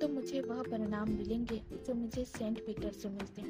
तो 0.00 0.08
मुझे 0.08 0.40
वह 0.40 0.62
परिणाम 0.62 1.10
मिलेंगे 1.10 1.62
जो 1.86 1.94
मुझे 1.94 2.24
सेंट 2.24 2.66
पीटर 2.66 2.92
से 2.92 3.08
मिलते 3.08 3.42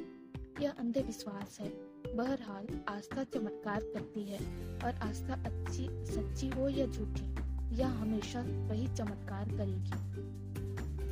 यह 0.63 0.71
अंधविश्वास 0.71 1.59
है। 1.61 1.69
बहरहाल, 2.15 2.67
आस्था 2.89 3.23
चमत्कार 3.23 3.83
करती 3.93 4.23
है 4.23 4.39
और 4.77 5.07
आस्था 5.09 5.43
अच्छी, 5.43 5.87
सच्ची 6.05 6.49
हो 6.49 6.69
या 6.69 6.85
झूठी 6.85 7.48
यह 7.73 7.87
हमेशा 7.87 8.41
वही 8.41 8.87
चमत्कार 8.87 9.49
करेगी। 9.49 9.91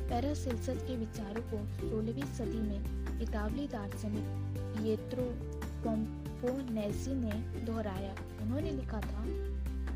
पैरासेल्सस 0.08 0.82
के 0.82 0.96
विचारों 0.96 1.42
को 1.42 1.88
सोलहवीं 1.88 2.22
सदी 2.22 2.58
में 2.58 3.20
इतावली 3.20 3.66
दार्शनिक 3.68 4.24
पिएत्रो 4.76 5.24
पोम्पोनेसी 5.84 7.14
ने 7.14 7.32
दोहराया। 7.64 8.14
उन्होंने 8.42 8.70
लिखा 8.70 9.00
था, 9.00 9.22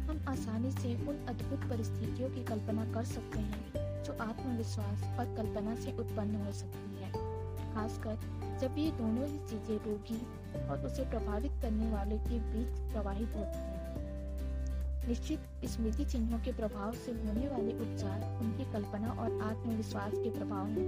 हम 0.03 0.25
आसानी 0.29 0.71
से 0.71 0.95
उन 0.95 1.27
अद्भुत 1.29 1.71
परिस्थितियों 1.71 2.31
की 2.31 2.45
कल्पना 2.45 2.85
कर 2.93 3.05
सकते 3.05 3.39
हैं, 3.39 3.73
जो 4.05 4.13
आत्मविश्वास 4.13 5.03
और 5.19 5.35
कल्पना 5.37 5.75
से 5.75 5.97
उत्पन्न 5.97 6.35
हो 6.35 6.53
सकती 6.53 7.03
है। 7.03 7.13
खासकर 7.75 8.15
जब 8.61 8.79
ये 8.79 8.91
दोनों 8.91 9.29
ही 9.29 9.39
चीज़ें 9.39 9.77
रोगी 9.77 10.21
और 10.69 10.87
उसे 10.87 11.11
प्रभावित 11.11 11.53
करने 11.63 11.91
वाले 11.91 12.19
के 12.19 12.39
बीच 12.39 12.93
प्रवाहित 12.93 13.29
होती 13.29 13.59
हैं। 13.59 13.72
निश्चित 15.09 15.41
स्मृति 15.65 16.05
चिन्हों 16.05 16.39
के 16.39 16.53
प्रभाव 16.53 16.93
से 16.93 17.13
होने 17.13 17.49
वाले 17.49 17.73
उपचार 17.73 18.41
उनकी 18.41 18.73
कल्पना 18.73 19.09
और 19.09 19.41
आत्मविश्वास 19.43 20.13
के 20.15 20.31
प्रभाव 20.31 20.67
में 20.67 20.83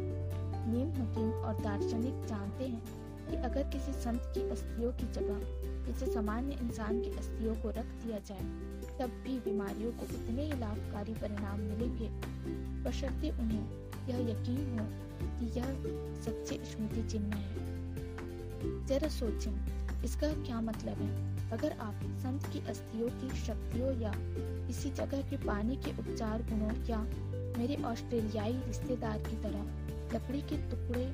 नीम, 0.72 0.88
हकीम 0.90 1.32
और 1.32 1.60
दार्शनिक 1.60 2.26
जानते 2.26 2.64
हैं 2.64 2.82
कि 3.30 3.36
अगर 3.36 3.62
किसी 3.62 3.92
संत 3.92 4.20
की 4.22 4.50
अस्थियों 4.50 4.92
की 4.92 5.12
जगह 5.12 5.40
किसी 5.86 6.12
सामान्य 6.12 6.58
इंसान 6.62 7.00
की 7.02 7.10
अस्थियों 7.10 7.54
को 7.54 7.70
रख 7.70 7.84
दिया 7.84 8.18
जाए, 8.18 8.44
तब 8.98 9.10
भी 9.24 9.38
बीमारियों 9.40 9.92
को 9.92 10.02
उतने 10.02 10.44
ही 10.44 10.60
लाभकारी 10.60 11.14
परिणाम 11.14 11.60
मिलेंगे। 11.60 12.08
बशर्ते 12.82 13.30
उन्हें 13.30 13.64
यह 14.08 14.30
यकीन 14.30 14.78
हो 14.78 14.86
कि 15.38 15.60
यह 15.60 15.66
सच्चे 16.22 16.64
स्मृति 16.64 17.08
चिन्ह 17.08 17.36
है। 17.36 18.86
जरा 18.86 19.08
सोचें, 19.08 19.52
इसका 20.02 20.28
क्या 20.28 20.60
मतलब 20.60 20.98
है? 20.98 21.33
अगर 21.52 21.72
आप 21.80 22.00
संत 22.22 22.46
की 22.52 22.58
अस्थियों 22.68 23.08
की 23.20 23.36
शक्तियों 23.36 23.92
या 24.00 24.12
किसी 24.16 24.90
जगह 24.92 25.22
के 25.30 25.36
पानी 25.36 25.76
के 25.76 25.90
उपचार 26.00 26.42
गुणों 26.42 26.72
या 26.88 26.98
मेरे 27.58 27.76
ऑस्ट्रेलियाई 27.84 28.52
रिश्तेदार 28.66 29.18
की 29.18 29.36
तरह 29.42 30.14
लकड़ी 30.14 30.40
के 30.42 30.56
टुकड़े 30.70 31.04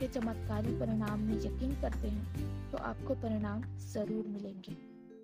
के 0.00 0.06
चमत्कारी 0.08 0.78
परिणाम 0.78 1.20
में 1.20 1.34
यकीन 1.36 1.72
करते 1.82 2.08
हैं 2.08 2.70
तो 2.70 2.78
आपको 2.78 3.14
परिणाम 3.14 3.62
ज़रूर 3.92 4.26
मिलेंगे, 4.26 4.74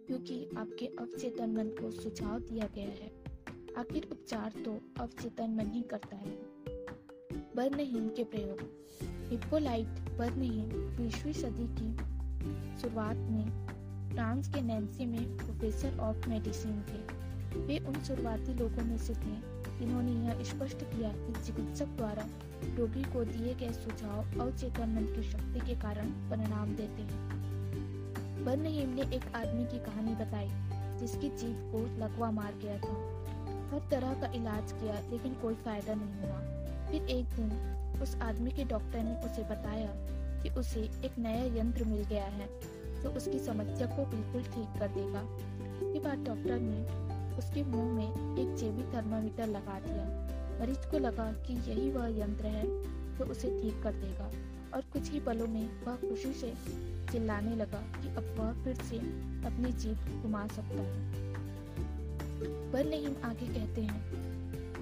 क्योंकि 0.07 0.47
आपके 0.59 0.87
अवचेतन 1.01 1.51
मन 1.51 1.69
को 1.81 1.91
सुझाव 1.93 2.39
दिया 2.41 2.69
गया 2.75 2.89
है। 2.91 3.11
आखिर 3.79 4.09
उपचार 4.13 4.53
तो 4.65 4.79
अवचेतन 5.01 5.51
मन 5.51 5.71
ही 5.75 5.83
करता 5.91 6.17
है। 6.17 6.37
बर्नहीन 7.57 8.09
के 8.09 8.25
प्रयोग। 8.25 8.59
हिप्पोलाइट 9.31 10.01
बर्नहीन 10.19 10.69
बीसवीं 10.97 11.33
सदी 11.33 11.67
की 11.79 12.81
शुरुआत 12.81 13.17
में 13.17 13.47
फ्रांस 14.13 14.49
के 14.49 14.61
नैन्सी 14.61 15.07
में 15.07 15.37
प्रोफेसर 15.37 15.99
ऑफ़ 15.99 16.29
मेडिसिन 16.29 16.85
थे। 16.89 17.23
वे 17.59 17.79
उन 17.79 17.95
शुरुआती 17.95 18.55
लोगों 18.55 18.85
में 18.85 18.99
से 18.99 19.15
थे, 19.15 19.37
जिन्होंने 19.79 20.13
यह 20.13 20.43
स्पष्ट 20.43 20.77
किया 20.77 21.09
कि 21.09 21.33
चिकित्सक 21.47 21.87
द्वारा 21.87 22.27
रोगी 22.77 23.03
को 23.03 23.25
दिए 23.25 23.55
गए 23.55 23.73
सुझाव 23.73 24.41
अवचेतन 24.41 24.89
मन 24.89 25.05
की 25.05 25.23
शक्ति 25.23 25.61
के 25.61 25.75
कारण 25.75 26.09
परिणाम 26.09 26.77
देते 26.77 27.03
हैं। 27.03 27.33
बर्नहीम 28.45 28.89
ने 28.89 29.03
एक 29.03 29.37
आदमी 29.37 29.65
की 29.65 29.79
कहानी 29.79 30.15
बताई, 30.15 30.49
जिसकी 30.99 31.29
जीभ 31.29 31.73
को 31.73 32.05
लकवा 32.05 32.31
मार 32.31 32.55
गया 32.55 32.79
था। 32.79 33.23
हर 33.73 33.89
तरह 33.91 34.21
का 34.21 34.33
इलाज 34.33 34.73
किया, 34.73 35.01
लेकिन 35.11 35.35
कोई 35.35 35.55
फ़ायदा 35.55 35.95
नहीं 35.95 36.15
हुआ। 36.15 36.39
फिर 36.91 37.03
एक 37.03 37.25
दिन 37.25 37.51
उस 38.03 38.17
आदमी 38.17 38.51
के 38.51 38.65
डॉक्टर 38.65 39.03
ने 39.03 39.15
उसे 39.15 39.43
बताया 39.43 39.91
कि 40.43 40.49
उसे 40.49 40.81
एक 40.81 41.19
नया 41.19 41.45
यंत्र 41.45 41.85
मिल 41.85 42.05
गया 42.05 42.25
है। 42.25 42.82
जो 43.03 43.11
उसकी 43.11 43.39
समस्या 43.39 43.87
को 43.87 44.05
बिल्कुल 44.07 44.43
ठीक 44.43 44.81
कर 44.81 44.89
देगा। 44.89 45.23
इसके 45.83 46.01
बाद 46.01 46.19
डॉक्टर 46.19 46.61
ने 46.61 46.83
उसके 47.37 47.63
मुँह 47.65 47.93
में 47.93 48.39
एक 48.39 48.55
जेबी 48.57 48.83
थर्मामीटर 48.97 49.47
लगा 49.47 49.81
दिया। 49.81 50.05
मरीज़ 50.61 50.91
को 50.91 50.99
लगा 50.99 51.33
कि 51.33 51.55
यही 51.71 51.91
वह 51.91 52.09
यंत्र 52.19 52.47
है 52.47 52.65
जो 53.19 53.25
उसे 53.25 53.49
ठीक 53.63 53.83
कर 53.83 53.93
देगा। 53.93 54.31
और 54.75 54.81
कुछ 54.81 55.11
ही 55.11 55.21
पलों 55.21 55.47
में 55.47 55.85
वह 55.85 55.97
खुशी 55.97 56.33
से 56.33 56.53
चिल्लाने 57.13 57.57
लगा 57.57 57.79
कि 57.79 58.09
अब 58.09 58.35
वह 58.39 58.65
फिर 58.65 58.75
से 58.75 58.99
अपनी 59.47 59.73
जीप 59.73 60.23
घुमा 60.23 60.47
सकता 60.47 60.83
है। 60.83 61.33
बर्नहीम 62.73 63.15
आगे 63.25 63.47
कहते 63.47 63.83
हैं, 63.83 64.01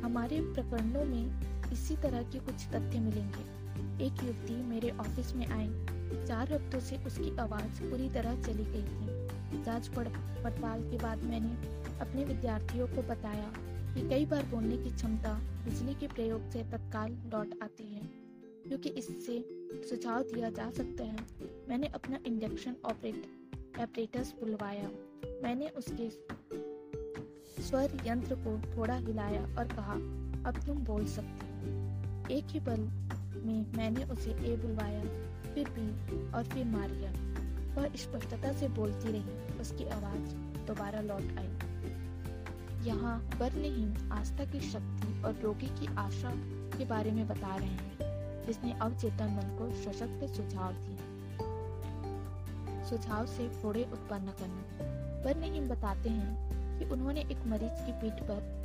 हमारे 0.03 0.41
प्रकरणों 0.41 1.05
में 1.05 1.41
इसी 1.73 1.97
तरह 1.97 2.23
के 2.23 2.39
कुछ 2.39 2.67
तथ्य 2.67 2.99
मिलेंगे। 2.99 3.61
एक 4.05 4.23
युवती 4.25 4.63
मेरे 4.63 4.91
ऑफ़िस 4.91 5.35
में 5.35 5.47
आई। 5.47 5.90
चार 6.27 6.53
हफ्तों 6.53 6.81
से 6.81 6.97
उसकी 6.97 7.37
आवाज़ 7.37 7.83
पूरी 7.83 8.09
तरह 8.09 8.43
चली 8.43 8.65
गई 8.65 8.85
थी। 8.85 9.63
जाँच 9.65 9.89
पड़ताल 9.89 10.91
के 10.91 10.99
बाद 10.99 11.23
मैंने 11.25 11.53
अपने 12.01 12.25
विद्यार्थियों 12.25 12.87
को 12.89 13.03
बताया 13.03 13.53
कि 13.95 14.09
कई 14.09 14.27
बार 14.27 14.45
बोलने 14.45 14.77
की 14.77 14.91
क्षमता 14.91 15.33
बिजली 15.65 15.95
के 15.95 16.07
प्रयोग 16.07 16.51
से 16.51 16.63
तत्काल 16.63 17.13
लौट 17.33 17.59
आती 17.63 17.85
है, 17.85 18.03
क्योंकि 18.69 18.89
इससे 18.89 19.45
सुझाव 19.89 20.23
दिया 20.23 20.51
जा 20.51 20.71
सकता 20.71 21.05
है। 21.05 21.17
मैंने 21.69 21.87
अपना 21.87 22.19
इंडक्शन 22.27 22.77
ऑपरेट 22.85 23.79
एपरेटस 23.81 24.35
बुलवाया। 24.41 24.91
मैंने 25.43 25.69
उसके 25.69 26.09
स्वर 27.63 27.99
यंत्र 28.07 28.35
को 28.37 28.77
थोड़ा 28.77 28.95
हिलाया 28.95 29.43
और 29.59 29.67
कहा, 29.67 29.95
अब 30.49 30.63
तुम 30.67 30.79
बोल 30.79 31.05
सकते 31.07 31.47
हो। 31.47 32.29
एक 32.31 32.45
ही 32.47 32.61
पल 32.61 32.81
में 33.45 33.77
मैंने 33.77 34.05
उसे 34.05 34.31
ए 34.31 34.57
बुलवाया। 34.57 35.03
फिर 35.55 35.69
बी 35.69 36.33
और 36.33 36.45
फिर 36.45 36.65
मारिया। 36.65 37.11
वह 37.75 37.89
स्पष्टता 37.97 38.53
से 38.53 38.69
बोलती 38.69 39.13
रही, 39.13 39.59
उसकी 39.61 39.85
आवाज़ 39.85 40.35
दोबारा 40.67 41.01
लौट 41.01 41.39
आई। 41.39 41.71
यहाँ 42.87 43.31
बर्नहीन 43.39 44.11
आस्था 44.13 44.45
की 44.45 44.61
शक्ति 44.61 45.23
और 45.23 45.41
रोगी 45.43 45.67
की 45.67 45.97
आशा 45.97 46.33
के 46.79 46.85
बारे 46.85 47.11
में 47.11 47.29
बता 47.29 47.57
रहे 47.57 47.69
हैं, 47.69 47.99
जिसने 48.47 48.73
अवचेतन 48.73 49.25
मन 49.25 49.59
को 49.59 49.93
सशक्त 49.93 50.37
सुझाव 50.37 50.73
दिए। 50.73 50.97
सुझाव 52.91 53.27
से 53.27 53.49
फोड़े 53.49 53.89
उत्पन्न 53.93 54.27
करना। 54.27 54.65
बर्नहीन 55.25 55.69
बताते 55.69 56.09
हैं 56.09 56.51
कि 56.79 56.85
उन्होंने 56.85 57.21
एक 57.21 57.47
मरीज़ 57.47 57.87
की 57.87 57.93
पीठ 57.93 58.13
पर 58.13 58.61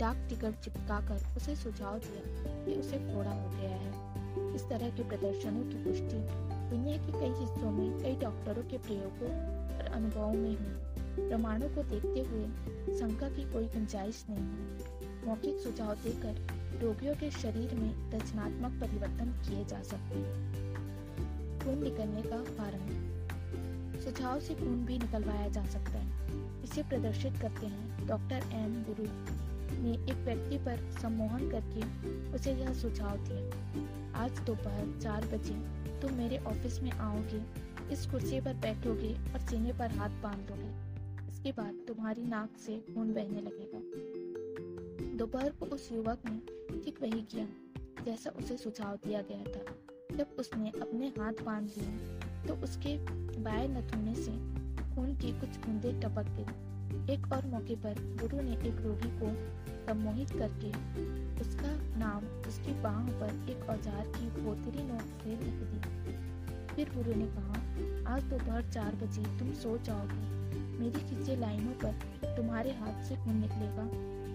डाक 0.00 0.26
टिकट 0.28 0.60
चिपकाकर 0.60 1.36
उसे 1.36 1.56
सुझाव 1.56 1.98
दिया 1.98 2.64
कि 2.64 2.80
उसे 2.80 2.98
फोड़ा 2.98 3.30
हो 3.30 3.50
गया 3.50 3.76
है। 3.76 4.13
इस 4.54 4.68
तरह 4.68 4.90
के 4.90 5.02
प्रदर्शनों 5.02 5.62
की 5.64 5.84
पुष्टि 5.84 6.44
दुनिया 6.70 6.96
के 6.96 7.12
कई 7.12 7.40
हिस्सों 7.40 7.70
में 7.70 8.02
कई 8.02 8.16
डॉक्टरों 8.16 8.62
के 8.62 8.78
प्रयोगों 8.78 9.30
और 9.76 9.92
अनुभवों 9.94 10.32
में 10.32 10.56
हुई। 10.56 11.28
प्रमाणों 11.28 11.68
को 11.68 11.82
देखते 11.82 12.20
हुए 12.20 12.44
शंका 12.98 13.28
की 13.28 13.52
कोई 13.52 13.64
गुंजाइश 13.64 14.24
नहीं 14.30 14.38
है 14.38 15.26
मौखिक 15.26 15.58
सुझाव 15.58 15.94
देकर 15.94 16.64
रोगियों 16.82 17.14
के 17.14 17.30
शरीर 17.30 17.74
में 17.74 18.10
रचनात्मक 18.10 18.80
परिवर्तन 18.80 19.42
किए 19.44 19.64
जा 19.64 19.82
सकते 19.82 20.18
हैं। 20.18 20.64
खून 21.60 21.82
निकलने 21.82 22.22
का 22.22 22.36
कारण। 22.36 23.14
सुझाव 24.00 24.40
से 24.40 24.54
खून 24.54 24.84
भी 24.84 24.98
निकलवाया 24.98 25.48
जा 25.48 25.64
सकता 25.64 25.98
है। 25.98 26.34
इसे 26.64 26.82
प्रदर्शित 26.82 27.36
करते 27.36 27.66
हैं 27.66 28.06
डॉक्टर 28.06 28.42
एम 28.52 28.82
गुरु 28.82 29.06
ने 29.82 29.92
एक 29.92 30.24
व्यक्ति 30.24 30.58
पर 30.58 31.00
सम्मोहन 31.02 31.50
करके 31.50 31.82
उसे 32.32 32.52
यह 32.52 32.72
सुझाव 32.72 33.16
दिया। 33.16 34.03
आज 34.14 34.38
दोपहर 34.38 35.00
चार 35.02 35.24
बजे 35.24 35.54
तुम 36.00 36.12
मेरे 36.12 36.38
ऑफ़िस 36.38 36.80
में 36.82 36.90
आओगे, 36.90 37.42
इस 37.92 38.06
कुर्सी 38.06 38.40
पर 38.40 38.54
बैठोगे 38.54 39.12
और 39.32 39.40
सीने 39.40 39.72
पर 39.72 39.90
हाथ 39.90 40.10
बाँध 40.22 40.50
लोगे। 40.50 41.28
इसके 41.28 41.52
बाद 41.52 41.78
तुम्हारी 41.88 42.22
नाक 42.22 42.56
से 42.58 42.76
खून 42.94 43.12
बहने 43.14 43.40
लगेगा। 43.40 43.80
दोपहर 45.16 45.50
को 45.50 45.66
उस 45.66 45.88
युवक 45.92 46.22
ने 46.26 46.80
ठीक 46.84 47.02
वही 47.02 47.20
किया, 47.22 47.46
जैसा 48.04 48.30
उसे 48.30 48.56
सुझाव 48.56 48.96
दिया 48.96 49.22
गया 49.22 49.44
था। 49.44 50.16
जब 50.16 50.36
उसने 50.38 50.72
अपने 50.82 51.08
हाथ 51.18 51.44
बाँध 51.44 51.70
लिए 51.78 52.18
तो 52.48 52.54
उसके 52.54 52.96
बाएँ 53.40 53.68
नथुने 53.68 54.14
से 54.14 54.32
खून 54.94 55.14
की 55.16 55.32
कुछ 55.40 55.56
बूंदे 55.66 55.92
टपक 56.00 56.26
गई। 56.30 57.12
एक 57.14 57.32
और 57.32 57.46
मौके 57.46 57.76
पर 57.76 57.94
गुरु 58.20 58.42
ने 58.42 58.52
एक 58.52 58.80
रोगी 58.80 59.18
को 59.20 59.26
सम्मोहित 59.86 60.30
करके 60.30 60.68
उसका 61.40 61.98
नाम 61.98 62.24
उसकी 62.48 62.72
बाह 62.72 62.98
पर 63.20 63.50
एक 63.50 63.70
औज़ार 63.70 64.06
की 64.06 64.42
बोतरी 64.42 64.82
नोट 64.82 65.00
से 65.00 65.30
लिख 65.30 65.54
दी। 65.54 66.12
फिर 66.74 66.90
गुरु 66.94 67.14
ने 67.14 67.26
कहा, 67.26 67.52
आज 68.14 68.22
दोपहर 68.22 68.62
चार 68.62 68.94
बजे 68.94 69.38
तुम 69.38 69.52
सो 69.52 69.78
जाओगे। 69.78 70.44
मेरी 70.78 71.00
खींचे 71.00 71.36
लाइनों 71.36 71.72
पर 71.72 71.92
तुम्हारे 72.36 72.70
हाथ 72.70 73.02
से 73.04 73.16
खून 73.16 73.36
निकलेगा, 73.36 73.88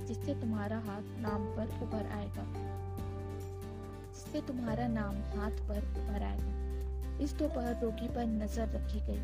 जिससे 0.05 0.33
तुम्हारा 0.41 0.77
हाथ 0.77 1.01
नाम 1.01 1.45
पर 1.45 1.79
उभर 1.83 2.05
आएगा। 2.05 2.45
जिससे 4.13 4.41
तुम्हारा 4.41 4.87
नाम 4.87 5.15
हाथ 5.39 5.51
पर 5.51 5.77
उभर 5.77 6.23
आएगा। 6.23 6.59
इस 7.23 7.33
दोपहर 7.33 7.81
रोगी 7.81 8.07
पर 8.07 8.25
नज़र 8.25 8.69
रखी 8.69 8.99
गई। 8.99 9.21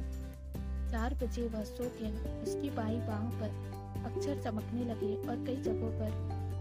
चार 0.92 1.14
बजे 1.14 1.48
वह 1.48 1.64
सो 1.64 1.84
गया। 1.84 2.42
उसकी 2.42 2.70
बाई 2.70 2.98
बाह 2.98 3.30
पर 3.42 3.50
अक्षर 4.04 4.42
चमकने 4.44 4.86
लगे 4.86 5.16
और 5.30 5.46
कई 5.46 5.56
जगहों 5.56 5.92
पर 5.92 6.12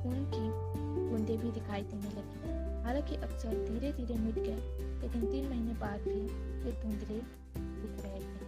खून 0.03 0.25
की 0.25 0.75
बूंदे 1.11 1.37
भी 1.37 1.51
दिखाई 1.51 1.83
देने 1.83 2.09
लगी। 2.09 2.83
हालाँकि 2.85 3.17
अक्षर 3.17 3.51
धीरे 3.51 3.93
धीरे 3.93 4.15
मिट 4.15 4.35
गए, 4.35 4.79
लेकिन 5.01 5.27
तीन 5.27 5.49
महीने 5.49 5.73
बाद 5.73 6.01
भी 6.01 6.21
ये 6.67 6.73
बूंदरे 6.73 7.23
दिख 7.57 8.05
रहे 8.05 8.21
थे। 8.21 8.45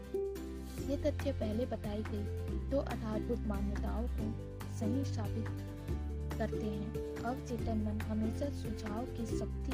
ये 0.90 0.96
तथ्य 0.96 1.33
पहले 1.33 1.66
बताई 1.66 2.03
गई 2.03 2.68
दो 2.70 2.79
आधारभूत 2.79 3.38
मान्यताओं 3.38 4.03
को 4.03 4.57
सही 4.77 5.05
साबित 5.05 5.49
करते 6.38 6.66
हैं। 6.66 7.14
अवचेतन 7.25 7.79
मन 7.79 8.01
हमेशा 8.01 8.46
सुझाव 8.46 9.05
की 9.05 9.27
शक्ति 9.27 9.72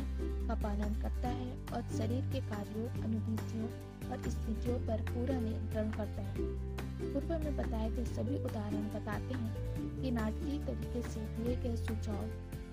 का 0.49 0.55
पालन 0.55 1.03
करता 1.03 1.29
है 1.29 1.57
और 1.73 1.83
शरीर 1.83 2.33
के 2.33 2.41
कार्यों, 2.41 2.89
अनुभूतियों 3.03 3.67
और 4.11 4.31
स्थितियों 4.31 4.79
पर 4.79 5.03
पूरा 5.03 5.41
नियंत्रण 5.41 5.91
करता 5.91 6.23
है। 6.23 6.72
पूर्व 7.03 7.45
में 7.45 7.57
बताए 7.57 7.91
गए 7.91 8.05
सभी 8.05 8.45
उदाहरण 8.45 8.89
बताते 8.89 9.35
हैं 9.35 10.03
कि 10.03 10.11
नाटकीय 10.11 10.59
तरीके 10.59 11.03
से 11.03 11.21
दिए 11.21 11.57
गए 11.57 11.77
सुझाव 11.77 12.25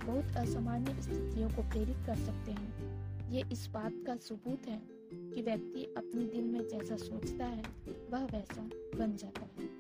बहुत 0.06 0.38
असामान्य 0.38 1.02
स्थितियों 1.02 1.50
को 1.50 1.62
प्रेरित 1.62 1.98
कर 2.06 2.16
सकते 2.16 2.52
हैं। 2.52 3.00
ये 3.32 3.44
इस 3.52 3.68
बात 3.68 3.94
का 4.08 4.16
सबूत 4.16 4.68
है 4.68 4.82
कि 5.14 5.42
व्यक्ति 5.42 5.94
अपने 5.98 6.26
दिल 6.26 6.44
में 6.44 6.68
जैसा 6.68 6.96
सोचता 6.98 7.46
है, 7.46 7.64
वह 8.12 8.26
वैसा 8.26 8.70
बन 8.98 9.16
जाता 9.16 9.42
है। 9.42 9.79